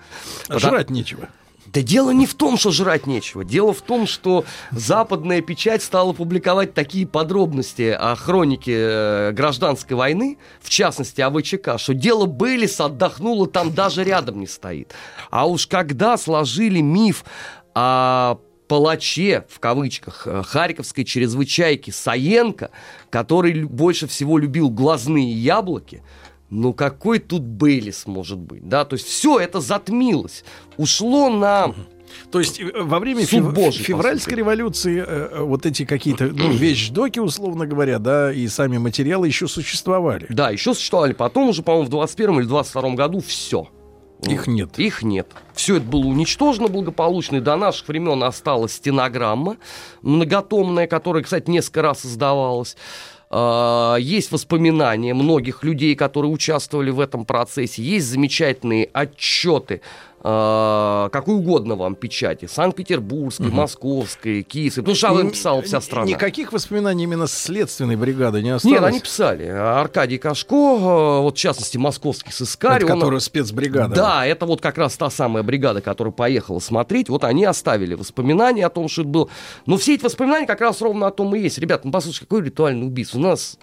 А 0.49 0.59
Жрать 0.59 0.91
нечего. 0.91 1.29
Да 1.73 1.83
дело 1.83 2.11
не 2.11 2.27
в 2.27 2.35
том, 2.35 2.57
что 2.57 2.73
жрать 2.73 3.07
нечего. 3.07 3.45
Дело 3.45 3.73
в 3.73 3.81
том, 3.81 4.07
что 4.07 4.45
западная 4.73 5.41
печать 5.41 5.83
стала 5.83 6.13
публиковать 6.13 6.75
такие 6.75 7.07
подробности 7.07 7.97
о 7.97 8.17
хронике 8.17 8.77
э, 8.77 9.33
гражданской 9.33 9.97
войны, 9.97 10.39
в 10.61 10.69
частности 10.69 11.21
о 11.21 11.31
ВЧК, 11.31 11.79
что 11.79 11.95
дело 11.95 12.27
Бейлиса 12.27 12.87
отдохнуло, 12.87 13.47
там 13.47 13.73
даже 13.73 14.03
рядом 14.03 14.41
не 14.41 14.49
стоит. 14.49 14.95
А 15.31 15.47
уж 15.47 15.69
когда 15.69 16.17
сложили 16.17 16.81
миф 16.81 17.25
о 17.75 18.39
палаче, 18.71 19.45
в 19.49 19.59
кавычках, 19.59 20.29
э, 20.29 20.45
харьковской 20.45 21.05
чрезвычайки 21.05 21.91
Саенко, 21.91 22.71
который 23.11 23.65
больше 23.65 24.07
всего 24.07 24.39
любил 24.39 24.71
глазные 24.71 25.33
яблоки, 25.33 26.05
ну 26.51 26.73
какой 26.73 27.19
тут 27.19 27.43
Бейлис 27.43 28.07
может 28.07 28.39
быть, 28.39 28.69
да? 28.69 28.85
То 28.85 28.95
есть 28.95 29.09
все 29.09 29.41
это 29.41 29.59
затмилось, 29.61 30.45
ушло 30.77 31.31
на... 31.31 31.75
То 32.31 32.39
есть 32.39 32.61
э, 32.61 32.71
во 32.81 33.01
время 33.01 33.27
фев... 33.27 33.53
Божий, 33.53 33.85
февральской 33.85 34.37
революции 34.37 35.01
э, 35.05 35.29
э, 35.33 35.43
вот 35.43 35.67
эти 35.67 35.85
какие-то 35.85 36.27
ну, 36.27 36.53
вещдоки, 36.53 37.19
условно 37.19 37.67
говоря, 37.67 37.99
да, 37.99 38.33
и 38.33 38.47
сами 38.47 38.79
материалы 38.79 39.27
еще 39.27 39.49
существовали. 39.49 40.27
Да, 40.29 40.51
еще 40.51 40.75
существовали. 40.75 41.13
Потом 41.13 41.49
уже, 41.49 41.65
по-моему, 41.65 41.87
в 41.87 41.91
21 41.91 42.39
или 42.39 42.47
22 42.47 42.91
году 42.91 43.19
все. 43.19 43.69
Их 44.23 44.47
нет. 44.47 44.79
Их 44.79 45.03
нет. 45.03 45.29
Все 45.55 45.77
это 45.77 45.87
было 45.87 46.07
уничтожено 46.07 46.69
благополучно, 46.69 47.37
и 47.37 47.41
до 47.41 47.57
наших 47.57 47.89
времен 47.89 48.23
осталась 48.23 48.73
стенограмма 48.73 49.57
многотомная, 50.03 50.87
которая, 50.87 51.23
кстати, 51.23 51.51
несколько 51.51 51.83
раз 51.83 52.01
создавалась. 52.01 52.77
А, 53.33 53.97
есть 53.97 54.33
воспоминания 54.33 55.15
многих 55.15 55.63
людей, 55.63 55.95
которые 55.95 56.33
участвовали 56.33 56.91
в 56.91 56.99
этом 56.99 57.25
процессе. 57.25 57.83
Есть 57.83 58.07
замечательные 58.07 58.91
отчеты 58.93 59.83
э, 60.23 61.09
какой 61.13 61.35
угодно 61.35 61.77
вам 61.77 61.95
печати. 61.95 62.47
Санкт-Петербургской, 62.47 63.49
угу. 63.49 63.57
Московской, 63.57 64.43
Киевской. 64.43 64.81
Потому 64.81 64.97
что 64.97 65.09
об 65.09 65.17
этом 65.17 65.31
писала 65.31 65.63
вся 65.63 65.81
страна. 65.81 66.07
Никаких 66.07 66.53
воспоминаний 66.53 67.05
именно 67.05 67.27
следственной 67.27 67.97
бригады 67.97 68.43
не 68.43 68.51
осталось? 68.51 68.79
Нет, 68.79 68.85
они 68.85 69.01
писали. 69.01 69.47
Аркадий 69.47 70.19
Кашко, 70.19 70.55
э, 70.55 71.21
вот 71.23 71.37
в 71.37 71.39
частности, 71.39 71.77
московский 71.77 72.33
сыскарь. 72.33 72.85
Это 72.85 72.95
он... 72.95 73.21
спецбригада. 73.21 73.95
Да, 73.95 74.27
это 74.27 74.47
вот 74.47 74.61
как 74.61 74.79
раз 74.79 74.97
та 74.97 75.11
самая 75.11 75.43
бригада, 75.43 75.81
которая 75.81 76.13
поехала 76.13 76.59
смотреть. 76.59 77.09
Вот 77.09 77.25
они 77.25 77.45
оставили 77.45 77.95
воспоминания 77.95 78.67
о 78.67 78.71
том, 78.71 78.89
что 78.89 79.03
это 79.03 79.11
было. 79.11 79.29
Но 79.67 79.77
все 79.77 79.95
эти 79.95 80.05
воспоминания 80.05 80.47
как 80.47 80.61
раз 80.61 80.81
ровно 80.81 81.07
о 81.07 81.11
том 81.11 81.35
и 81.35 81.41
есть. 81.41 81.59
Ребята, 81.59 81.83
ну 81.87 81.93
послушайте, 81.93 82.27
какое 82.27 82.43
ритуальное 82.43 82.87
убийство. 82.87 83.19
У 83.19 83.23
нас 83.23 83.59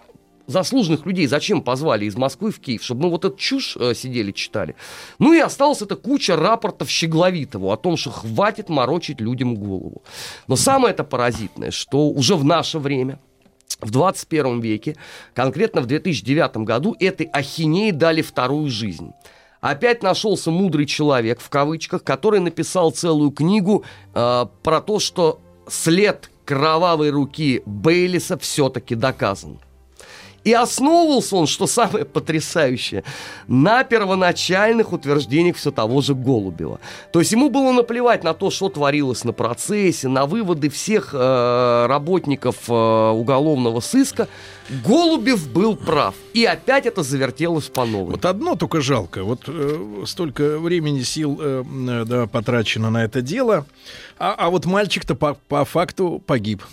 заслуженных 0.47 1.05
людей 1.05 1.27
зачем 1.27 1.61
позвали 1.61 2.05
из 2.05 2.15
Москвы 2.15 2.51
в 2.51 2.59
Киев? 2.59 2.83
Чтобы 2.83 3.03
мы 3.03 3.09
вот 3.11 3.25
эту 3.25 3.37
чушь 3.37 3.77
э, 3.77 3.93
сидели, 3.93 4.31
читали. 4.31 4.75
Ну 5.19 5.33
и 5.33 5.39
осталась 5.39 5.81
эта 5.81 5.95
куча 5.95 6.35
рапортов 6.35 6.89
Щегловитого 6.89 7.73
о 7.73 7.77
том, 7.77 7.97
что 7.97 8.09
хватит 8.09 8.69
морочить 8.69 9.21
людям 9.21 9.55
голову. 9.55 10.01
Но 10.47 10.55
самое 10.55 10.93
это 10.93 11.03
паразитное, 11.03 11.71
что 11.71 12.07
уже 12.07 12.35
в 12.35 12.43
наше 12.43 12.79
время, 12.79 13.19
в 13.81 13.91
21 13.91 14.59
веке, 14.61 14.95
конкретно 15.35 15.81
в 15.81 15.85
2009 15.85 16.57
году, 16.57 16.95
этой 16.99 17.27
ахинеи 17.27 17.91
дали 17.91 18.21
вторую 18.21 18.69
жизнь. 18.69 19.11
Опять 19.59 20.03
нашелся 20.03 20.51
мудрый 20.51 20.85
человек, 20.85 21.41
в 21.41 21.49
кавычках, 21.49 22.03
который 22.03 22.39
написал 22.39 22.91
целую 22.91 23.31
книгу 23.31 23.83
э, 24.13 24.45
про 24.63 24.81
то, 24.81 24.99
что 24.99 25.41
след 25.67 26.31
кровавой 26.45 27.09
руки 27.09 27.61
Бейлиса 27.65 28.37
все-таки 28.37 28.95
доказан. 28.95 29.59
И 30.47 30.53
основывался 30.53 31.35
он, 31.35 31.45
что 31.45 31.67
самое 31.67 32.05
потрясающее, 32.05 33.03
на 33.49 33.83
первоначальных 33.83 34.93
утверждениях 34.93 35.57
все 35.57 35.71
того 35.71 35.99
же 35.99 36.15
Голубева. 36.15 36.79
То 37.11 37.19
есть 37.19 37.33
ему 37.33 37.49
было 37.49 37.73
наплевать 37.73 38.23
на 38.23 38.33
то, 38.33 38.49
что 38.49 38.69
творилось 38.69 39.25
на 39.25 39.33
процессе, 39.33 40.07
на 40.07 40.25
выводы 40.25 40.69
всех 40.69 41.09
э, 41.11 41.85
работников 41.89 42.69
э, 42.69 42.71
уголовного 42.71 43.81
сыска. 43.81 44.29
Голубев 44.85 45.51
был 45.51 45.75
прав. 45.75 46.15
И 46.33 46.45
опять 46.45 46.85
это 46.85 47.03
завертелось 47.03 47.67
по 47.67 47.83
новой. 47.83 48.11
Вот 48.11 48.23
одно 48.23 48.55
только 48.55 48.79
жалко. 48.79 49.25
Вот 49.25 49.41
э, 49.47 50.03
столько 50.05 50.59
времени, 50.59 51.01
сил 51.01 51.37
э, 51.41 51.65
э 51.65 52.05
да, 52.05 52.27
потрачено 52.27 52.89
на 52.89 53.03
это 53.03 53.21
дело. 53.21 53.65
А, 54.17 54.33
а 54.37 54.49
вот 54.49 54.65
мальчик-то 54.65 55.13
по, 55.15 55.33
по 55.49 55.65
факту 55.65 56.23
погиб. 56.25 56.63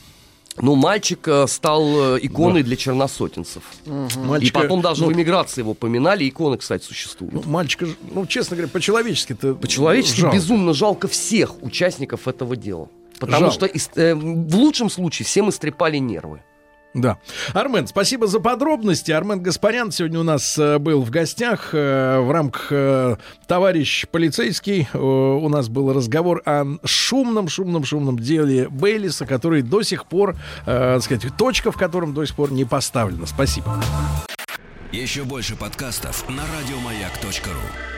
Ну, 0.56 0.76
мальчик 0.76 1.26
э, 1.26 1.46
стал 1.48 2.16
э, 2.16 2.18
иконой 2.22 2.62
да. 2.62 2.68
для 2.68 2.76
черносотенцев. 2.76 3.62
Угу. 3.86 4.20
Мальчика, 4.24 4.58
и 4.58 4.62
потом 4.62 4.80
даже 4.80 5.02
ну, 5.02 5.08
в 5.08 5.12
эмиграции 5.12 5.62
его 5.62 5.74
поминали. 5.74 6.28
Иконы, 6.28 6.58
кстати, 6.58 6.84
существуют. 6.84 7.34
Ну, 7.34 7.42
мальчика, 7.44 7.86
ну, 8.12 8.26
честно 8.26 8.56
говоря, 8.56 8.70
по-человечески-то 8.70 9.54
По-человечески 9.54 10.20
жалко. 10.20 10.36
безумно 10.36 10.72
жалко 10.72 11.08
всех 11.08 11.62
участников 11.62 12.28
этого 12.28 12.56
дела. 12.56 12.88
Потому 13.18 13.50
жалко. 13.50 13.78
что 13.78 14.00
э, 14.00 14.14
в 14.14 14.56
лучшем 14.56 14.90
случае 14.90 15.26
всем 15.26 15.50
истрепали 15.50 15.98
нервы. 15.98 16.40
Да. 16.94 17.18
Армен, 17.52 17.88
спасибо 17.88 18.28
за 18.28 18.38
подробности. 18.38 19.10
Армен 19.10 19.42
Гаспарян 19.42 19.90
сегодня 19.90 20.20
у 20.20 20.22
нас 20.22 20.56
э, 20.56 20.78
был 20.78 21.02
в 21.02 21.10
гостях 21.10 21.70
э, 21.72 22.20
в 22.20 22.30
рамках 22.30 22.68
э, 22.70 23.16
«Товарищ 23.48 24.06
полицейский». 24.08 24.88
У 24.94 25.48
нас 25.48 25.68
был 25.68 25.92
разговор 25.92 26.40
о 26.46 26.64
шумном, 26.84 27.48
шумном, 27.48 27.84
шумном 27.84 28.18
деле 28.18 28.68
Бейлиса, 28.68 29.26
который 29.26 29.62
до 29.62 29.82
сих 29.82 30.06
пор, 30.06 30.36
так 30.64 31.02
сказать, 31.02 31.36
точка 31.36 31.72
в 31.72 31.76
котором 31.76 32.14
до 32.14 32.24
сих 32.24 32.36
пор 32.36 32.52
не 32.52 32.64
поставлена. 32.64 33.26
Спасибо. 33.26 33.82
Еще 34.92 35.24
больше 35.24 35.56
подкастов 35.56 36.28
на 36.28 36.42
радиомаяк.ру 36.56 37.93